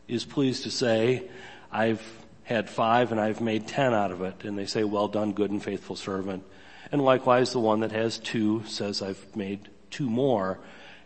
is 0.09 0.25
pleased 0.25 0.63
to 0.63 0.71
say, 0.71 1.29
I've 1.73 2.03
had 2.47 2.71
five 2.71 3.11
and 3.11 3.21
I've 3.21 3.41
made 3.41 3.67
ten 3.67 3.93
out 3.93 4.13
of 4.13 4.23
it. 4.23 4.45
And 4.45 4.57
they 4.57 4.67
say, 4.67 4.85
well 4.85 5.09
done, 5.09 5.33
good 5.33 5.51
and 5.51 5.63
faithful 5.63 5.97
servant. 5.97 6.45
And 6.93 7.03
likewise 7.03 7.53
the 7.53 7.61
one 7.61 7.81
that 7.81 7.91
has 7.91 8.19
two 8.19 8.63
says, 8.67 9.03
I've 9.03 9.37
made 9.37 9.69
two 9.91 10.09
more. 10.09 10.61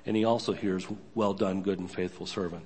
And 0.04 0.14
he 0.14 0.24
also 0.24 0.52
hears, 0.52 0.86
well 1.14 1.32
done, 1.32 1.62
good 1.62 1.78
and 1.78 1.90
faithful 1.90 2.26
servant. 2.26 2.64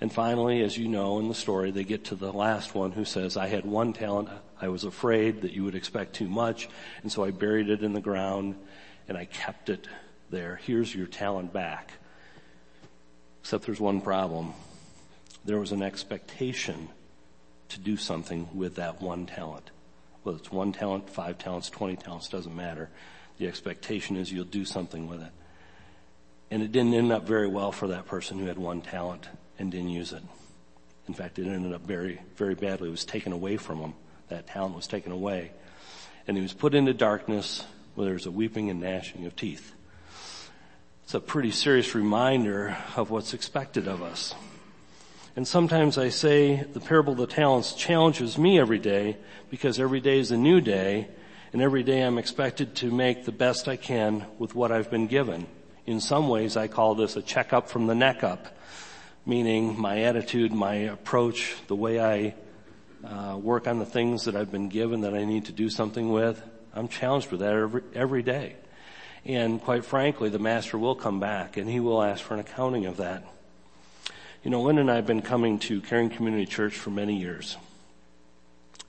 And 0.00 0.12
finally, 0.12 0.62
as 0.62 0.76
you 0.76 0.88
know 0.88 1.20
in 1.20 1.28
the 1.28 1.34
story, 1.34 1.70
they 1.70 1.84
get 1.84 2.06
to 2.06 2.16
the 2.16 2.32
last 2.32 2.74
one 2.74 2.90
who 2.90 3.04
says, 3.04 3.36
I 3.36 3.46
had 3.46 3.64
one 3.64 3.92
talent. 3.92 4.28
I 4.60 4.68
was 4.68 4.82
afraid 4.82 5.42
that 5.42 5.52
you 5.52 5.62
would 5.64 5.76
expect 5.76 6.14
too 6.14 6.28
much. 6.28 6.68
And 7.02 7.12
so 7.12 7.22
I 7.22 7.30
buried 7.30 7.70
it 7.70 7.84
in 7.84 7.92
the 7.92 8.00
ground 8.00 8.56
and 9.08 9.16
I 9.16 9.26
kept 9.26 9.68
it 9.68 9.86
there. 10.30 10.58
Here's 10.64 10.92
your 10.92 11.06
talent 11.06 11.52
back. 11.52 11.92
Except 13.42 13.66
there's 13.66 13.80
one 13.80 14.00
problem. 14.00 14.52
There 15.44 15.60
was 15.60 15.70
an 15.70 15.82
expectation 15.82 16.88
to 17.70 17.80
do 17.80 17.96
something 17.96 18.48
with 18.54 18.76
that 18.76 19.00
one 19.00 19.26
talent. 19.26 19.70
Whether 20.22 20.38
it's 20.38 20.52
one 20.52 20.72
talent, 20.72 21.08
five 21.08 21.38
talents, 21.38 21.70
20 21.70 21.96
talents, 21.96 22.28
doesn't 22.28 22.54
matter. 22.54 22.90
The 23.38 23.48
expectation 23.48 24.16
is 24.16 24.30
you'll 24.30 24.44
do 24.44 24.64
something 24.64 25.08
with 25.08 25.22
it. 25.22 25.32
And 26.50 26.62
it 26.62 26.72
didn't 26.72 26.94
end 26.94 27.12
up 27.12 27.26
very 27.26 27.46
well 27.46 27.72
for 27.72 27.88
that 27.88 28.06
person 28.06 28.38
who 28.38 28.46
had 28.46 28.58
one 28.58 28.82
talent 28.82 29.28
and 29.58 29.70
didn't 29.70 29.90
use 29.90 30.12
it. 30.12 30.22
In 31.08 31.14
fact, 31.14 31.38
it 31.38 31.46
ended 31.46 31.72
up 31.72 31.82
very, 31.82 32.20
very 32.36 32.54
badly. 32.54 32.88
It 32.88 32.92
was 32.92 33.04
taken 33.04 33.32
away 33.32 33.56
from 33.56 33.78
him. 33.78 33.94
That 34.28 34.46
talent 34.46 34.76
was 34.76 34.86
taken 34.86 35.12
away. 35.12 35.52
And 36.26 36.36
he 36.36 36.42
was 36.42 36.52
put 36.52 36.74
into 36.74 36.92
darkness 36.92 37.64
where 37.94 38.04
there 38.04 38.14
was 38.14 38.26
a 38.26 38.30
weeping 38.30 38.70
and 38.70 38.80
gnashing 38.80 39.26
of 39.26 39.34
teeth. 39.36 39.72
It's 41.04 41.14
a 41.14 41.20
pretty 41.20 41.50
serious 41.50 41.94
reminder 41.94 42.76
of 42.96 43.10
what's 43.10 43.34
expected 43.34 43.88
of 43.88 44.02
us. 44.02 44.34
And 45.40 45.48
sometimes 45.48 45.96
I 45.96 46.10
say 46.10 46.64
the 46.64 46.80
parable 46.80 47.14
of 47.14 47.18
the 47.18 47.26
talents 47.26 47.72
challenges 47.72 48.36
me 48.36 48.58
every 48.58 48.78
day 48.78 49.16
because 49.48 49.80
every 49.80 50.00
day 50.02 50.18
is 50.18 50.30
a 50.30 50.36
new 50.36 50.60
day 50.60 51.08
and 51.54 51.62
every 51.62 51.82
day 51.82 52.02
I'm 52.02 52.18
expected 52.18 52.74
to 52.74 52.90
make 52.90 53.24
the 53.24 53.32
best 53.32 53.66
I 53.66 53.76
can 53.76 54.26
with 54.38 54.54
what 54.54 54.70
I've 54.70 54.90
been 54.90 55.06
given. 55.06 55.46
In 55.86 55.98
some 55.98 56.28
ways 56.28 56.58
I 56.58 56.68
call 56.68 56.94
this 56.94 57.16
a 57.16 57.22
checkup 57.22 57.70
from 57.70 57.86
the 57.86 57.94
neck 57.94 58.22
up 58.22 58.54
meaning 59.24 59.80
my 59.80 60.02
attitude, 60.02 60.52
my 60.52 60.74
approach, 60.74 61.56
the 61.68 61.74
way 61.74 61.98
I 61.98 62.34
uh, 63.02 63.38
work 63.38 63.66
on 63.66 63.78
the 63.78 63.86
things 63.86 64.26
that 64.26 64.36
I've 64.36 64.52
been 64.52 64.68
given 64.68 65.00
that 65.00 65.14
I 65.14 65.24
need 65.24 65.46
to 65.46 65.52
do 65.52 65.70
something 65.70 66.12
with. 66.12 66.42
I'm 66.74 66.88
challenged 66.88 67.30
with 67.30 67.40
that 67.40 67.54
every, 67.54 67.82
every 67.94 68.22
day. 68.22 68.56
And 69.24 69.58
quite 69.58 69.86
frankly, 69.86 70.28
the 70.28 70.38
master 70.38 70.76
will 70.76 70.96
come 70.96 71.18
back 71.18 71.56
and 71.56 71.66
he 71.66 71.80
will 71.80 72.02
ask 72.02 72.22
for 72.22 72.34
an 72.34 72.40
accounting 72.40 72.84
of 72.84 72.98
that. 72.98 73.24
You 74.42 74.50
know, 74.50 74.62
Lynn 74.62 74.78
and 74.78 74.90
I 74.90 74.94
have 74.96 75.06
been 75.06 75.20
coming 75.20 75.58
to 75.60 75.82
Caring 75.82 76.08
Community 76.08 76.46
Church 76.46 76.74
for 76.74 76.88
many 76.88 77.18
years. 77.18 77.58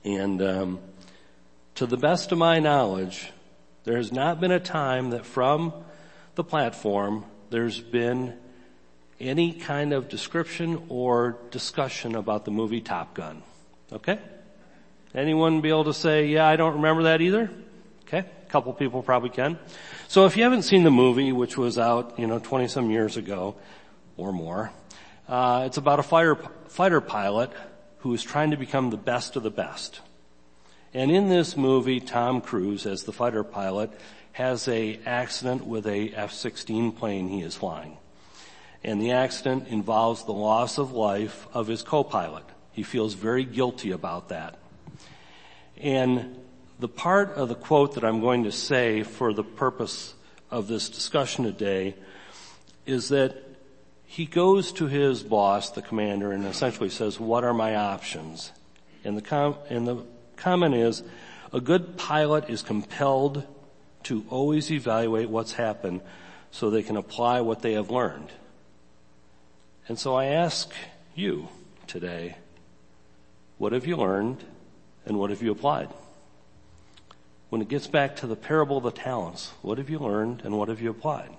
And 0.06 0.42
um, 0.42 0.80
to 1.76 1.86
the 1.86 1.98
best 1.98 2.32
of 2.32 2.38
my 2.38 2.60
knowledge, 2.60 3.30
there 3.84 3.98
has 3.98 4.14
not 4.14 4.40
been 4.40 4.52
a 4.52 4.62
time 4.62 5.10
that 5.10 5.26
from 5.26 5.74
the 6.36 6.44
platform 6.46 7.26
there's 7.50 7.82
been 7.82 8.38
any 9.20 9.52
kind 9.52 9.92
of 9.92 10.08
description 10.08 10.84
or 10.88 11.38
discussion 11.52 12.16
about 12.16 12.46
the 12.46 12.52
movie 12.52 12.80
Top 12.80 13.14
Gun. 13.14 13.44
Okay? 13.92 14.20
Anyone 15.14 15.60
be 15.60 15.68
able 15.68 15.84
to 15.84 15.94
say, 15.94 16.28
yeah, 16.28 16.48
I 16.48 16.56
don't 16.56 16.76
remember 16.76 17.04
that 17.04 17.20
either? 17.20 17.52
Okay? 18.08 18.20
A 18.20 18.50
couple 18.50 18.72
people 18.72 19.04
probably 19.04 19.30
can. 19.30 19.60
So 20.08 20.26
if 20.26 20.38
you 20.38 20.44
haven't 20.44 20.62
seen 20.62 20.84
the 20.84 20.92
movie, 20.92 21.34
which 21.34 21.58
was 21.58 21.78
out, 21.78 22.18
you 22.18 22.26
know, 22.26 22.40
20 22.40 22.70
some 22.70 22.90
years 22.90 23.18
ago, 23.18 23.56
or 24.16 24.32
more, 24.32 24.72
uh, 25.32 25.63
it's 25.65 25.78
about 25.78 25.98
a 25.98 26.04
fighter, 26.04 26.36
fighter 26.67 27.02
pilot 27.02 27.50
who 28.00 28.13
is 28.13 28.22
trying 28.22 28.52
to 28.52 28.58
become 28.58 28.91
the 28.91 28.98
best 28.98 29.36
of 29.36 29.41
the 29.41 29.50
best. 29.50 30.02
And 30.94 31.10
in 31.10 31.30
this 31.30 31.58
movie, 31.58 32.00
Tom 32.00 32.41
Cruise, 32.41 32.86
as 32.86 33.04
the 33.04 33.13
fighter 33.13 33.44
pilot, 33.44 33.91
has 34.34 34.67
a 34.67 35.00
accident 35.08 35.65
with 35.65 35.88
a 35.88 36.13
F-16 36.13 36.96
plane 36.96 37.30
he 37.30 37.41
is 37.41 37.56
flying 37.56 37.98
and 38.84 39.02
the 39.02 39.12
accident 39.12 39.67
involves 39.67 40.24
the 40.26 40.34
loss 40.34 40.78
of 40.78 40.91
life 40.91 41.48
of 41.54 41.67
his 41.67 41.84
co-pilot. 41.84 42.44
He 42.72 42.84
feels 42.84 43.13
very 43.13 43.44
guilty 43.44 43.91
about 43.91 44.30
that. 44.30 44.58
And 45.78 46.38
the 46.80 46.88
part 46.88 47.34
of 47.34 47.50
the 47.50 47.56
quote 47.56 47.96
that 47.96 48.04
I'm 48.04 48.22
going 48.22 48.44
to 48.46 48.52
say 48.52 49.04
for 49.04 49.34
the 49.34 49.44
purpose 49.44 50.13
of 50.50 50.67
this 50.67 50.89
discussion 50.89 51.44
today 51.44 51.96
is 52.86 53.10
that 53.10 53.51
he 54.12 54.26
goes 54.26 54.74
to 54.74 54.88
his 54.88 55.24
boss, 55.24 55.69
the 55.69 55.82
commander, 55.82 56.34
and 56.34 56.45
essentially 56.45 56.89
says, 56.89 57.17
what 57.17 57.45
are 57.45 57.54
my 57.54 57.78
options? 57.78 58.52
And 59.06 59.15
the, 59.15 59.21
com- 59.21 59.56
and 59.69 59.88
the 59.88 60.04
comment 60.36 60.76
is, 60.76 61.02
a 61.54 61.62
good 61.62 61.95
pilot 61.95 62.50
is 62.50 62.62
compelled 62.62 63.47
to 64.04 64.26
always 64.30 64.69
evaluate 64.69 65.30
what's 65.30 65.54
happened 65.54 66.02
so 66.52 66.69
they 66.69 66.84
can 66.84 66.97
apply 66.97 67.39
what 67.39 67.62
they 67.62 67.71
have 67.71 67.89
learned. 67.89 68.28
And 69.88 69.97
so 69.97 70.13
I 70.13 70.26
ask 70.26 70.74
you 71.15 71.47
today, 71.88 72.36
what 73.60 73.71
have 73.71 73.88
you 73.88 73.95
learned 73.95 74.43
and 75.06 75.17
what 75.17 75.30
have 75.30 75.41
you 75.41 75.54
applied? 75.54 75.88
When 77.47 77.62
it 77.62 77.69
gets 77.69 77.88
back 77.88 78.17
to 78.17 78.28
the 78.28 78.36
parable 78.36 78.76
of 78.76 78.84
the 78.84 78.91
talents, 78.91 79.54
what 79.62 79.78
have 79.78 79.89
you 79.89 80.00
learned 80.00 80.41
and 80.43 80.58
what 80.58 80.67
have 80.67 80.82
you 80.82 80.89
applied? 80.89 81.30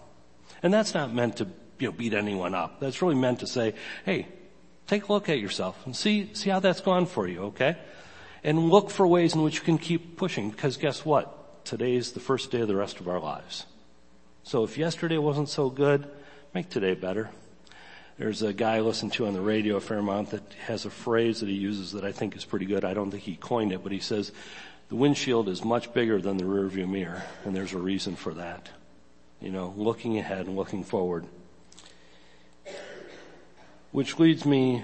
And 0.62 0.72
that's 0.72 0.94
not 0.94 1.12
meant 1.12 1.37
to 1.37 1.48
you 1.82 1.88
know, 1.88 1.92
beat 1.92 2.14
anyone 2.14 2.54
up. 2.54 2.78
That's 2.78 3.02
really 3.02 3.16
meant 3.16 3.40
to 3.40 3.46
say, 3.48 3.74
hey, 4.06 4.28
take 4.86 5.08
a 5.08 5.12
look 5.12 5.28
at 5.28 5.40
yourself 5.40 5.84
and 5.84 5.96
see, 5.96 6.32
see 6.32 6.48
how 6.48 6.60
that's 6.60 6.80
gone 6.80 7.06
for 7.06 7.26
you, 7.26 7.42
okay? 7.46 7.76
And 8.44 8.70
look 8.70 8.88
for 8.88 9.06
ways 9.06 9.34
in 9.34 9.42
which 9.42 9.56
you 9.56 9.62
can 9.62 9.78
keep 9.78 10.16
pushing 10.16 10.50
because 10.50 10.76
guess 10.76 11.04
what? 11.04 11.64
Today's 11.64 12.12
the 12.12 12.20
first 12.20 12.52
day 12.52 12.60
of 12.60 12.68
the 12.68 12.76
rest 12.76 13.00
of 13.00 13.08
our 13.08 13.18
lives. 13.18 13.66
So 14.44 14.62
if 14.62 14.78
yesterday 14.78 15.18
wasn't 15.18 15.48
so 15.48 15.70
good, 15.70 16.08
make 16.54 16.70
today 16.70 16.94
better. 16.94 17.30
There's 18.16 18.42
a 18.42 18.52
guy 18.52 18.76
I 18.76 18.80
listen 18.80 19.10
to 19.10 19.26
on 19.26 19.34
the 19.34 19.40
radio 19.40 19.76
a 19.76 19.80
fair 19.80 19.98
amount 19.98 20.30
that 20.30 20.42
has 20.66 20.84
a 20.84 20.90
phrase 20.90 21.40
that 21.40 21.48
he 21.48 21.54
uses 21.54 21.92
that 21.92 22.04
I 22.04 22.12
think 22.12 22.36
is 22.36 22.44
pretty 22.44 22.66
good. 22.66 22.84
I 22.84 22.94
don't 22.94 23.10
think 23.10 23.24
he 23.24 23.34
coined 23.34 23.72
it, 23.72 23.82
but 23.82 23.90
he 23.90 24.00
says, 24.00 24.30
the 24.88 24.96
windshield 24.96 25.48
is 25.48 25.64
much 25.64 25.92
bigger 25.92 26.20
than 26.20 26.36
the 26.36 26.44
rearview 26.44 26.88
mirror, 26.88 27.24
and 27.44 27.56
there's 27.56 27.72
a 27.72 27.78
reason 27.78 28.14
for 28.14 28.34
that. 28.34 28.68
You 29.40 29.50
know, 29.50 29.74
looking 29.76 30.18
ahead 30.18 30.46
and 30.46 30.54
looking 30.54 30.84
forward. 30.84 31.26
Which 33.92 34.18
leads 34.18 34.46
me 34.46 34.83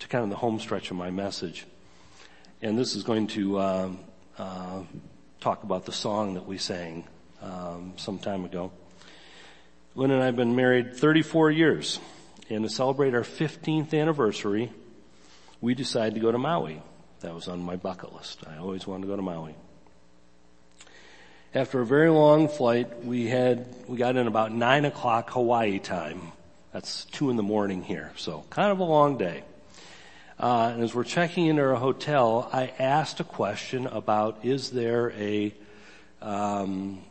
to 0.00 0.08
kind 0.08 0.22
of 0.22 0.28
the 0.28 0.36
home 0.36 0.60
stretch 0.60 0.90
of 0.90 0.98
my 0.98 1.10
message. 1.10 1.64
And 2.60 2.78
this 2.78 2.94
is 2.94 3.04
going 3.04 3.26
to 3.28 3.58
uh, 3.58 3.90
uh, 4.36 4.82
talk 5.40 5.62
about 5.62 5.86
the 5.86 5.92
song 5.92 6.34
that 6.34 6.46
we 6.46 6.58
sang 6.58 7.04
um, 7.40 7.94
some 7.96 8.18
time 8.18 8.44
ago. 8.44 8.70
Lynn 9.94 10.10
and 10.10 10.22
I 10.22 10.26
have 10.26 10.36
been 10.36 10.54
married 10.54 10.94
34 10.94 11.52
years. 11.52 12.00
And 12.50 12.64
to 12.64 12.68
celebrate 12.68 13.14
our 13.14 13.22
15th 13.22 13.98
anniversary, 13.98 14.70
we 15.62 15.74
decided 15.74 16.14
to 16.14 16.20
go 16.20 16.30
to 16.30 16.38
Maui. 16.38 16.82
That 17.20 17.34
was 17.34 17.48
on 17.48 17.62
my 17.62 17.76
bucket 17.76 18.12
list. 18.12 18.42
I 18.46 18.58
always 18.58 18.86
wanted 18.86 19.02
to 19.02 19.08
go 19.08 19.16
to 19.16 19.22
Maui. 19.22 19.54
After 21.54 21.80
a 21.80 21.86
very 21.86 22.10
long 22.10 22.48
flight, 22.48 23.04
we 23.04 23.26
had, 23.28 23.66
we 23.88 23.96
got 23.96 24.16
in 24.16 24.26
about 24.26 24.52
nine 24.52 24.84
o'clock 24.84 25.30
Hawaii 25.30 25.78
time. 25.78 26.32
That's 26.72 27.04
two 27.06 27.30
in 27.30 27.36
the 27.36 27.42
morning 27.42 27.82
here. 27.82 28.12
So 28.16 28.44
kind 28.50 28.70
of 28.70 28.78
a 28.78 28.84
long 28.84 29.18
day. 29.18 29.42
Uh, 30.38 30.70
and 30.72 30.82
as 30.82 30.94
we're 30.94 31.04
checking 31.04 31.46
into 31.46 31.62
our 31.62 31.74
hotel, 31.74 32.48
I 32.52 32.72
asked 32.78 33.20
a 33.20 33.24
question 33.24 33.86
about 33.86 34.44
is 34.44 34.70
there 34.70 35.10
a, 35.12 35.52
um, 36.22 37.02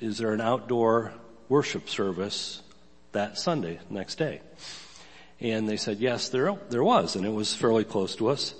is 0.00 0.18
there 0.18 0.32
an 0.32 0.40
outdoor 0.40 1.12
worship 1.48 1.88
service 1.88 2.62
that 3.12 3.36
Sunday, 3.36 3.80
next 3.90 4.14
day. 4.16 4.40
And 5.40 5.68
they 5.68 5.76
said, 5.76 5.98
yes, 5.98 6.28
there, 6.28 6.56
there 6.70 6.84
was, 6.84 7.16
and 7.16 7.26
it 7.26 7.32
was 7.32 7.54
fairly 7.54 7.84
close 7.84 8.16
to 8.16 8.28
us. 8.28 8.54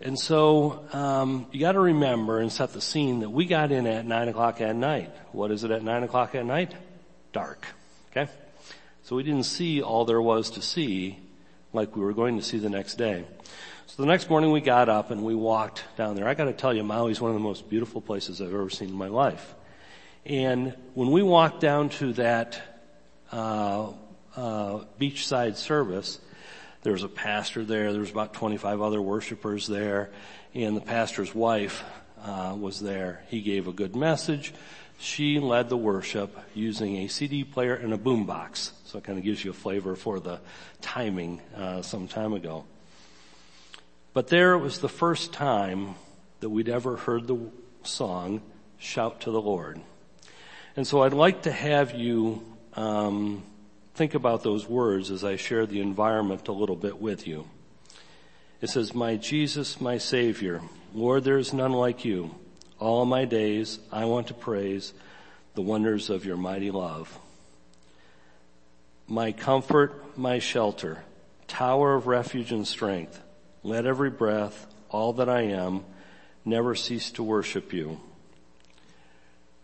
And 0.00 0.18
so, 0.18 0.84
um, 0.92 1.46
you 1.52 1.60
gotta 1.60 1.80
remember 1.80 2.40
and 2.40 2.52
set 2.52 2.72
the 2.72 2.80
scene 2.80 3.20
that 3.20 3.30
we 3.30 3.46
got 3.46 3.72
in 3.72 3.86
at 3.86 4.04
nine 4.04 4.28
o'clock 4.28 4.60
at 4.60 4.76
night. 4.76 5.14
What 5.32 5.50
is 5.50 5.64
it 5.64 5.70
at 5.70 5.82
nine 5.82 6.02
o'clock 6.02 6.34
at 6.34 6.44
night? 6.44 6.74
Dark. 7.32 7.66
Okay? 8.10 8.30
So 9.06 9.14
we 9.14 9.22
didn't 9.22 9.44
see 9.44 9.82
all 9.82 10.04
there 10.04 10.20
was 10.20 10.50
to 10.50 10.62
see 10.62 11.20
like 11.72 11.94
we 11.94 12.02
were 12.02 12.12
going 12.12 12.38
to 12.38 12.42
see 12.42 12.58
the 12.58 12.68
next 12.68 12.96
day. 12.96 13.24
So 13.86 14.02
the 14.02 14.08
next 14.08 14.28
morning 14.28 14.50
we 14.50 14.60
got 14.60 14.88
up 14.88 15.12
and 15.12 15.22
we 15.22 15.36
walked 15.36 15.84
down 15.96 16.16
there. 16.16 16.26
I 16.26 16.34
gotta 16.34 16.52
tell 16.52 16.74
you, 16.74 16.82
Maui's 16.82 17.20
one 17.20 17.30
of 17.30 17.36
the 17.36 17.40
most 17.40 17.70
beautiful 17.70 18.00
places 18.00 18.40
I've 18.40 18.52
ever 18.52 18.68
seen 18.68 18.88
in 18.88 18.96
my 18.96 19.06
life. 19.06 19.54
And 20.24 20.74
when 20.94 21.12
we 21.12 21.22
walked 21.22 21.60
down 21.60 21.90
to 21.90 22.14
that 22.14 22.60
uh, 23.30 23.92
uh, 24.34 24.80
beachside 24.98 25.54
service, 25.54 26.18
there 26.82 26.92
was 26.92 27.04
a 27.04 27.08
pastor 27.08 27.64
there. 27.64 27.92
There 27.92 28.00
was 28.00 28.10
about 28.10 28.34
25 28.34 28.82
other 28.82 29.00
worshipers 29.00 29.68
there, 29.68 30.10
and 30.52 30.76
the 30.76 30.80
pastor's 30.80 31.32
wife 31.32 31.84
uh, 32.24 32.56
was 32.58 32.80
there. 32.80 33.22
He 33.28 33.40
gave 33.40 33.68
a 33.68 33.72
good 33.72 33.94
message. 33.94 34.52
She 34.98 35.38
led 35.38 35.68
the 35.68 35.76
worship 35.76 36.36
using 36.54 36.96
a 36.96 37.08
CD 37.08 37.44
player 37.44 37.74
and 37.74 37.92
a 37.92 37.98
boombox. 37.98 38.72
So 38.84 38.98
it 38.98 39.04
kind 39.04 39.18
of 39.18 39.24
gives 39.24 39.44
you 39.44 39.50
a 39.50 39.54
flavor 39.54 39.94
for 39.94 40.20
the 40.20 40.40
timing 40.80 41.40
uh, 41.54 41.82
some 41.82 42.08
time 42.08 42.32
ago. 42.32 42.64
But 44.14 44.28
there 44.28 44.54
it 44.54 44.60
was 44.60 44.78
the 44.78 44.88
first 44.88 45.32
time 45.32 45.94
that 46.40 46.48
we'd 46.48 46.70
ever 46.70 46.96
heard 46.96 47.26
the 47.26 47.38
song 47.82 48.40
"Shout 48.78 49.20
to 49.22 49.30
the 49.30 49.40
Lord," 49.40 49.78
and 50.74 50.86
so 50.86 51.02
I'd 51.02 51.12
like 51.12 51.42
to 51.42 51.52
have 51.52 51.94
you 51.94 52.42
um, 52.72 53.42
think 53.94 54.14
about 54.14 54.42
those 54.42 54.66
words 54.66 55.10
as 55.10 55.22
I 55.22 55.36
share 55.36 55.66
the 55.66 55.80
environment 55.80 56.48
a 56.48 56.52
little 56.52 56.76
bit 56.76 56.98
with 56.98 57.26
you. 57.26 57.46
It 58.62 58.70
says, 58.70 58.94
"My 58.94 59.16
Jesus, 59.16 59.82
my 59.82 59.98
Savior, 59.98 60.62
Lord, 60.94 61.24
there 61.24 61.36
is 61.36 61.52
none 61.52 61.72
like 61.72 62.06
you." 62.06 62.34
All 62.78 63.04
my 63.06 63.24
days 63.24 63.78
I 63.90 64.04
want 64.04 64.26
to 64.28 64.34
praise 64.34 64.92
the 65.54 65.62
wonders 65.62 66.10
of 66.10 66.24
your 66.24 66.36
mighty 66.36 66.70
love. 66.70 67.18
My 69.08 69.32
comfort, 69.32 70.18
my 70.18 70.38
shelter, 70.38 71.02
tower 71.46 71.94
of 71.94 72.06
refuge 72.06 72.52
and 72.52 72.66
strength, 72.66 73.20
let 73.62 73.86
every 73.86 74.10
breath, 74.10 74.66
all 74.90 75.14
that 75.14 75.28
I 75.28 75.42
am, 75.42 75.84
never 76.44 76.74
cease 76.74 77.10
to 77.12 77.22
worship 77.22 77.72
you. 77.72 78.00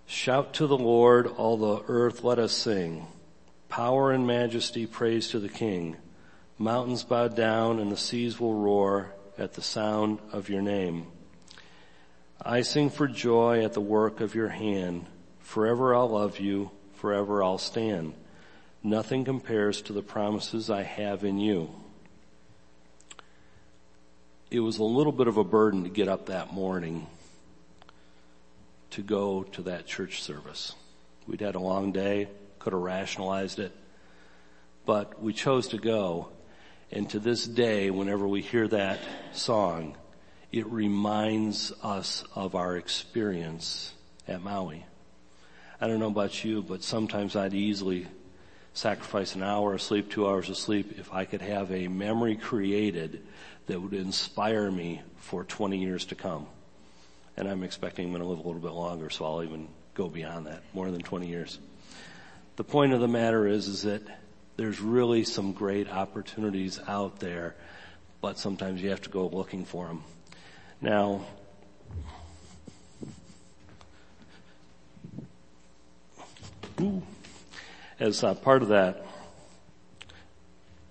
Shout 0.06 0.54
to 0.54 0.66
the 0.66 0.78
Lord, 0.78 1.26
all 1.26 1.56
the 1.56 1.84
earth 1.88 2.24
let 2.24 2.38
us 2.38 2.52
sing. 2.52 3.06
Power 3.68 4.10
and 4.12 4.26
majesty 4.26 4.86
praise 4.86 5.28
to 5.28 5.38
the 5.38 5.48
King. 5.48 5.96
Mountains 6.58 7.04
bow 7.04 7.28
down 7.28 7.78
and 7.78 7.90
the 7.90 7.96
seas 7.96 8.38
will 8.38 8.54
roar 8.54 9.14
at 9.38 9.54
the 9.54 9.62
sound 9.62 10.18
of 10.32 10.48
your 10.48 10.62
name. 10.62 11.06
I 12.44 12.62
sing 12.62 12.90
for 12.90 13.06
joy 13.06 13.64
at 13.64 13.72
the 13.72 13.80
work 13.80 14.20
of 14.20 14.34
your 14.34 14.48
hand. 14.48 15.06
Forever 15.40 15.94
I'll 15.94 16.08
love 16.08 16.40
you. 16.40 16.72
Forever 16.94 17.40
I'll 17.42 17.58
stand. 17.58 18.14
Nothing 18.82 19.24
compares 19.24 19.80
to 19.82 19.92
the 19.92 20.02
promises 20.02 20.68
I 20.68 20.82
have 20.82 21.22
in 21.22 21.38
you. 21.38 21.70
It 24.50 24.58
was 24.58 24.78
a 24.78 24.84
little 24.84 25.12
bit 25.12 25.28
of 25.28 25.36
a 25.36 25.44
burden 25.44 25.84
to 25.84 25.88
get 25.88 26.08
up 26.08 26.26
that 26.26 26.52
morning 26.52 27.06
to 28.90 29.02
go 29.02 29.44
to 29.44 29.62
that 29.62 29.86
church 29.86 30.20
service. 30.20 30.74
We'd 31.28 31.40
had 31.40 31.54
a 31.54 31.60
long 31.60 31.92
day, 31.92 32.26
could 32.58 32.72
have 32.72 32.82
rationalized 32.82 33.60
it, 33.60 33.72
but 34.84 35.22
we 35.22 35.32
chose 35.32 35.68
to 35.68 35.78
go. 35.78 36.28
And 36.90 37.08
to 37.10 37.20
this 37.20 37.46
day, 37.46 37.90
whenever 37.90 38.26
we 38.26 38.42
hear 38.42 38.66
that 38.68 38.98
song, 39.32 39.96
it 40.52 40.66
reminds 40.66 41.72
us 41.82 42.24
of 42.34 42.54
our 42.54 42.76
experience 42.76 43.94
at 44.28 44.42
Maui. 44.42 44.84
I 45.80 45.86
don't 45.86 45.98
know 45.98 46.08
about 46.08 46.44
you, 46.44 46.62
but 46.62 46.82
sometimes 46.82 47.34
I'd 47.34 47.54
easily 47.54 48.06
sacrifice 48.74 49.34
an 49.34 49.42
hour 49.42 49.74
of 49.74 49.82
sleep, 49.82 50.10
two 50.10 50.28
hours 50.28 50.50
of 50.50 50.58
sleep, 50.58 50.98
if 50.98 51.12
I 51.12 51.24
could 51.24 51.40
have 51.40 51.72
a 51.72 51.88
memory 51.88 52.36
created 52.36 53.22
that 53.66 53.80
would 53.80 53.94
inspire 53.94 54.70
me 54.70 55.00
for 55.16 55.42
20 55.44 55.78
years 55.78 56.04
to 56.06 56.14
come. 56.14 56.46
And 57.36 57.48
I'm 57.48 57.62
expecting 57.62 58.06
I'm 58.06 58.12
going 58.12 58.22
to 58.22 58.28
live 58.28 58.38
a 58.38 58.46
little 58.46 58.60
bit 58.60 58.72
longer, 58.72 59.08
so 59.08 59.24
I'll 59.24 59.42
even 59.42 59.68
go 59.94 60.08
beyond 60.08 60.46
that, 60.46 60.62
more 60.74 60.90
than 60.90 61.00
20 61.00 61.28
years. 61.28 61.58
The 62.56 62.64
point 62.64 62.92
of 62.92 63.00
the 63.00 63.08
matter 63.08 63.46
is, 63.46 63.68
is 63.68 63.82
that 63.82 64.02
there's 64.56 64.80
really 64.80 65.24
some 65.24 65.52
great 65.52 65.90
opportunities 65.90 66.78
out 66.86 67.20
there, 67.20 67.54
but 68.20 68.38
sometimes 68.38 68.82
you 68.82 68.90
have 68.90 69.00
to 69.02 69.10
go 69.10 69.26
looking 69.28 69.64
for 69.64 69.86
them. 69.86 70.04
Now, 70.82 71.20
as 78.00 78.24
uh, 78.24 78.34
part 78.34 78.62
of 78.62 78.68
that, 78.70 79.06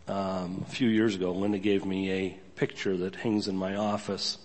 um, 0.08 0.63
a 0.65 0.71
few 0.71 0.88
years 0.88 1.15
ago, 1.15 1.34
Linda 1.34 1.58
gave 1.58 1.84
me 1.84 2.10
a 2.10 2.30
picture 2.56 2.95
that 2.95 3.15
hangs 3.17 3.49
in 3.49 3.58
my 3.58 3.75
office, 3.75 4.38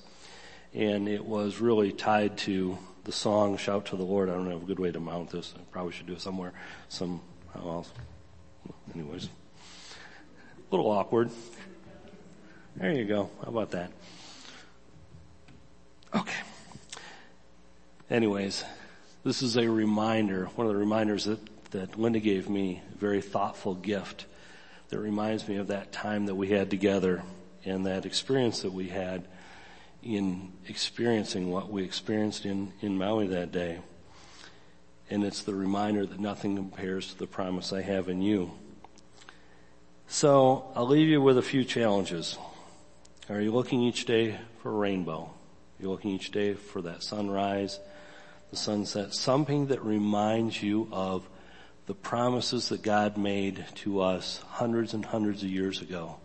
and 0.75 1.09
it 1.09 1.25
was 1.25 1.61
really 1.61 1.93
tied 1.93 2.39
to 2.39 2.77
the 3.05 3.13
song 3.13 3.57
"Shout 3.57 3.87
to 3.87 3.97
the 3.97 4.03
Lord." 4.03 4.29
I 4.29 4.35
don't 4.35 4.51
have 4.51 4.65
a 4.65 4.67
good 4.67 4.81
way 4.81 4.91
to 4.91 4.99
mount 4.99 5.31
this. 5.31 5.55
I 5.57 5.61
probably 5.71 5.93
should 5.93 6.09
do 6.09 6.15
it 6.15 6.21
somewhere. 6.21 6.55
Some, 6.89 7.21
well, 7.55 7.87
anyways, 8.93 9.27
a 9.27 10.75
little 10.75 10.91
awkward. 10.91 11.31
There 12.75 12.91
you 12.91 13.05
go. 13.05 13.31
How 13.45 13.51
about 13.51 13.71
that? 13.71 13.93
Okay. 16.17 16.33
Anyways, 18.09 18.65
this 19.23 19.43
is 19.43 19.59
a 19.59 19.69
reminder, 19.69 20.47
one 20.55 20.67
of 20.67 20.73
the 20.73 20.79
reminders 20.79 21.27
that, 21.27 21.41
that 21.73 21.99
Linda 21.99 22.21
gave 22.21 22.49
me, 22.49 22.81
a 22.95 22.97
very 22.97 23.21
thoughtful 23.21 23.75
gift 23.75 24.25
that 24.89 24.99
reminds 24.99 25.47
me 25.47 25.57
of 25.57 25.67
that 25.67 25.93
time 25.93 26.25
that 26.27 26.35
we 26.35 26.49
had 26.49 26.71
together 26.71 27.23
and 27.67 27.85
that 27.85 28.07
experience 28.07 28.63
that 28.63 28.73
we 28.73 28.89
had 28.89 29.27
in 30.03 30.53
experiencing 30.69 31.51
what 31.51 31.71
we 31.71 31.83
experienced 31.83 32.47
in, 32.47 32.73
in 32.81 32.97
Maui 32.97 33.27
that 33.27 33.53
day. 33.53 33.81
And 35.11 35.23
it's 35.23 35.43
the 35.43 35.55
reminder 35.55 36.07
that 36.07 36.19
nothing 36.19 36.57
compares 36.57 37.13
to 37.13 37.19
the 37.19 37.27
promise 37.27 37.75
I 37.75 37.83
have 37.83 38.09
in 38.09 38.23
you. 38.23 38.53
So 40.09 40.73
I'll 40.75 40.87
leave 40.87 41.09
you 41.09 41.21
with 41.21 41.37
a 41.37 41.43
few 41.43 41.63
challenges. 41.63 42.39
Are 43.29 43.41
you 43.41 43.53
looking 43.53 43.83
each 43.83 44.07
day 44.07 44.39
for 44.63 44.71
a 44.71 44.77
rainbow? 44.77 45.36
You're 45.79 45.91
looking 45.91 46.13
each 46.13 46.31
day 46.31 46.55
for 46.55 46.83
that 46.83 47.03
sunrise, 47.03 47.79
the 48.51 48.57
sunset, 48.57 49.15
something 49.15 49.67
that 49.67 49.85
reminds 49.85 50.63
you 50.63 50.89
of 50.91 51.29
the 51.87 51.95
promises 51.95 52.71
that 52.71 52.83
God 52.83 53.17
made 53.17 53.65
to 53.77 54.01
us 54.01 54.43
hundreds 54.49 54.95
and 54.95 55.05
hundreds 55.05 55.43
of 55.43 55.49
years 55.49 55.83
ago. 55.83 56.17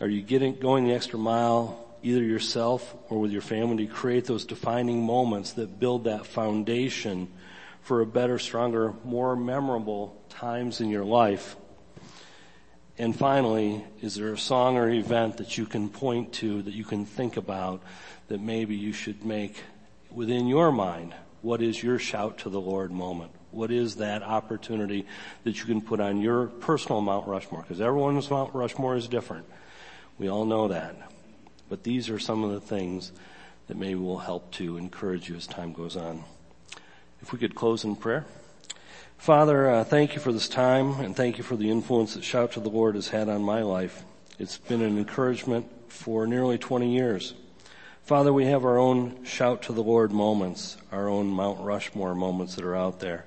Are 0.00 0.08
you 0.08 0.22
getting, 0.22 0.56
going 0.56 0.84
the 0.84 0.94
extra 0.94 1.18
mile 1.18 1.84
either 2.02 2.22
yourself 2.22 2.94
or 3.08 3.20
with 3.20 3.32
your 3.32 3.42
family 3.42 3.86
to 3.86 3.92
create 3.92 4.24
those 4.24 4.44
defining 4.44 5.04
moments 5.04 5.52
that 5.52 5.78
build 5.78 6.04
that 6.04 6.26
foundation 6.26 7.28
for 7.82 8.00
a 8.00 8.06
better, 8.06 8.38
stronger, 8.38 8.94
more 9.04 9.36
memorable 9.36 10.16
times 10.28 10.80
in 10.80 10.88
your 10.88 11.04
life? 11.04 11.56
And 12.98 13.14
finally, 13.14 13.84
is 14.00 14.14
there 14.14 14.32
a 14.32 14.38
song 14.38 14.78
or 14.78 14.88
event 14.88 15.36
that 15.36 15.58
you 15.58 15.66
can 15.66 15.90
point 15.90 16.32
to, 16.34 16.62
that 16.62 16.72
you 16.72 16.84
can 16.84 17.04
think 17.04 17.36
about, 17.36 17.82
that 18.28 18.40
maybe 18.40 18.74
you 18.74 18.92
should 18.92 19.24
make 19.24 19.62
within 20.10 20.46
your 20.46 20.72
mind? 20.72 21.14
What 21.42 21.60
is 21.60 21.82
your 21.82 21.98
shout 21.98 22.38
to 22.38 22.48
the 22.48 22.60
Lord 22.60 22.90
moment? 22.90 23.32
What 23.50 23.70
is 23.70 23.96
that 23.96 24.22
opportunity 24.22 25.06
that 25.44 25.58
you 25.58 25.66
can 25.66 25.82
put 25.82 26.00
on 26.00 26.20
your 26.20 26.46
personal 26.46 27.02
Mount 27.02 27.28
Rushmore? 27.28 27.62
Because 27.62 27.82
everyone's 27.82 28.30
Mount 28.30 28.54
Rushmore 28.54 28.96
is 28.96 29.08
different. 29.08 29.46
We 30.18 30.28
all 30.28 30.46
know 30.46 30.68
that. 30.68 30.96
But 31.68 31.82
these 31.82 32.08
are 32.08 32.18
some 32.18 32.44
of 32.44 32.50
the 32.52 32.60
things 32.60 33.12
that 33.66 33.76
maybe 33.76 33.96
will 33.96 34.18
help 34.18 34.52
to 34.52 34.78
encourage 34.78 35.28
you 35.28 35.36
as 35.36 35.46
time 35.46 35.72
goes 35.72 35.96
on. 35.96 36.24
If 37.20 37.32
we 37.32 37.38
could 37.38 37.54
close 37.54 37.84
in 37.84 37.96
prayer. 37.96 38.24
Father, 39.18 39.68
uh, 39.68 39.84
thank 39.84 40.14
you 40.14 40.20
for 40.20 40.32
this 40.32 40.48
time 40.48 41.00
and 41.00 41.16
thank 41.16 41.36
you 41.38 41.42
for 41.42 41.56
the 41.56 41.70
influence 41.70 42.14
that 42.14 42.22
Shout 42.22 42.52
to 42.52 42.60
the 42.60 42.68
Lord 42.68 42.94
has 42.94 43.08
had 43.08 43.28
on 43.28 43.42
my 43.42 43.62
life. 43.62 44.04
It's 44.38 44.58
been 44.58 44.82
an 44.82 44.98
encouragement 44.98 45.66
for 45.88 46.26
nearly 46.26 46.58
20 46.58 46.94
years. 46.94 47.34
Father, 48.02 48.32
we 48.32 48.46
have 48.46 48.64
our 48.64 48.78
own 48.78 49.24
Shout 49.24 49.62
to 49.62 49.72
the 49.72 49.82
Lord 49.82 50.12
moments, 50.12 50.76
our 50.92 51.08
own 51.08 51.26
Mount 51.26 51.60
Rushmore 51.60 52.14
moments 52.14 52.54
that 52.54 52.64
are 52.64 52.76
out 52.76 53.00
there. 53.00 53.24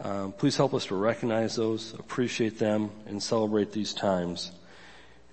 Um, 0.00 0.32
please 0.32 0.56
help 0.56 0.74
us 0.74 0.86
to 0.86 0.94
recognize 0.94 1.56
those, 1.56 1.94
appreciate 1.94 2.58
them, 2.58 2.90
and 3.06 3.22
celebrate 3.22 3.72
these 3.72 3.94
times. 3.94 4.52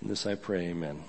In 0.00 0.08
this 0.08 0.26
I 0.26 0.36
pray, 0.36 0.68
amen. 0.68 1.02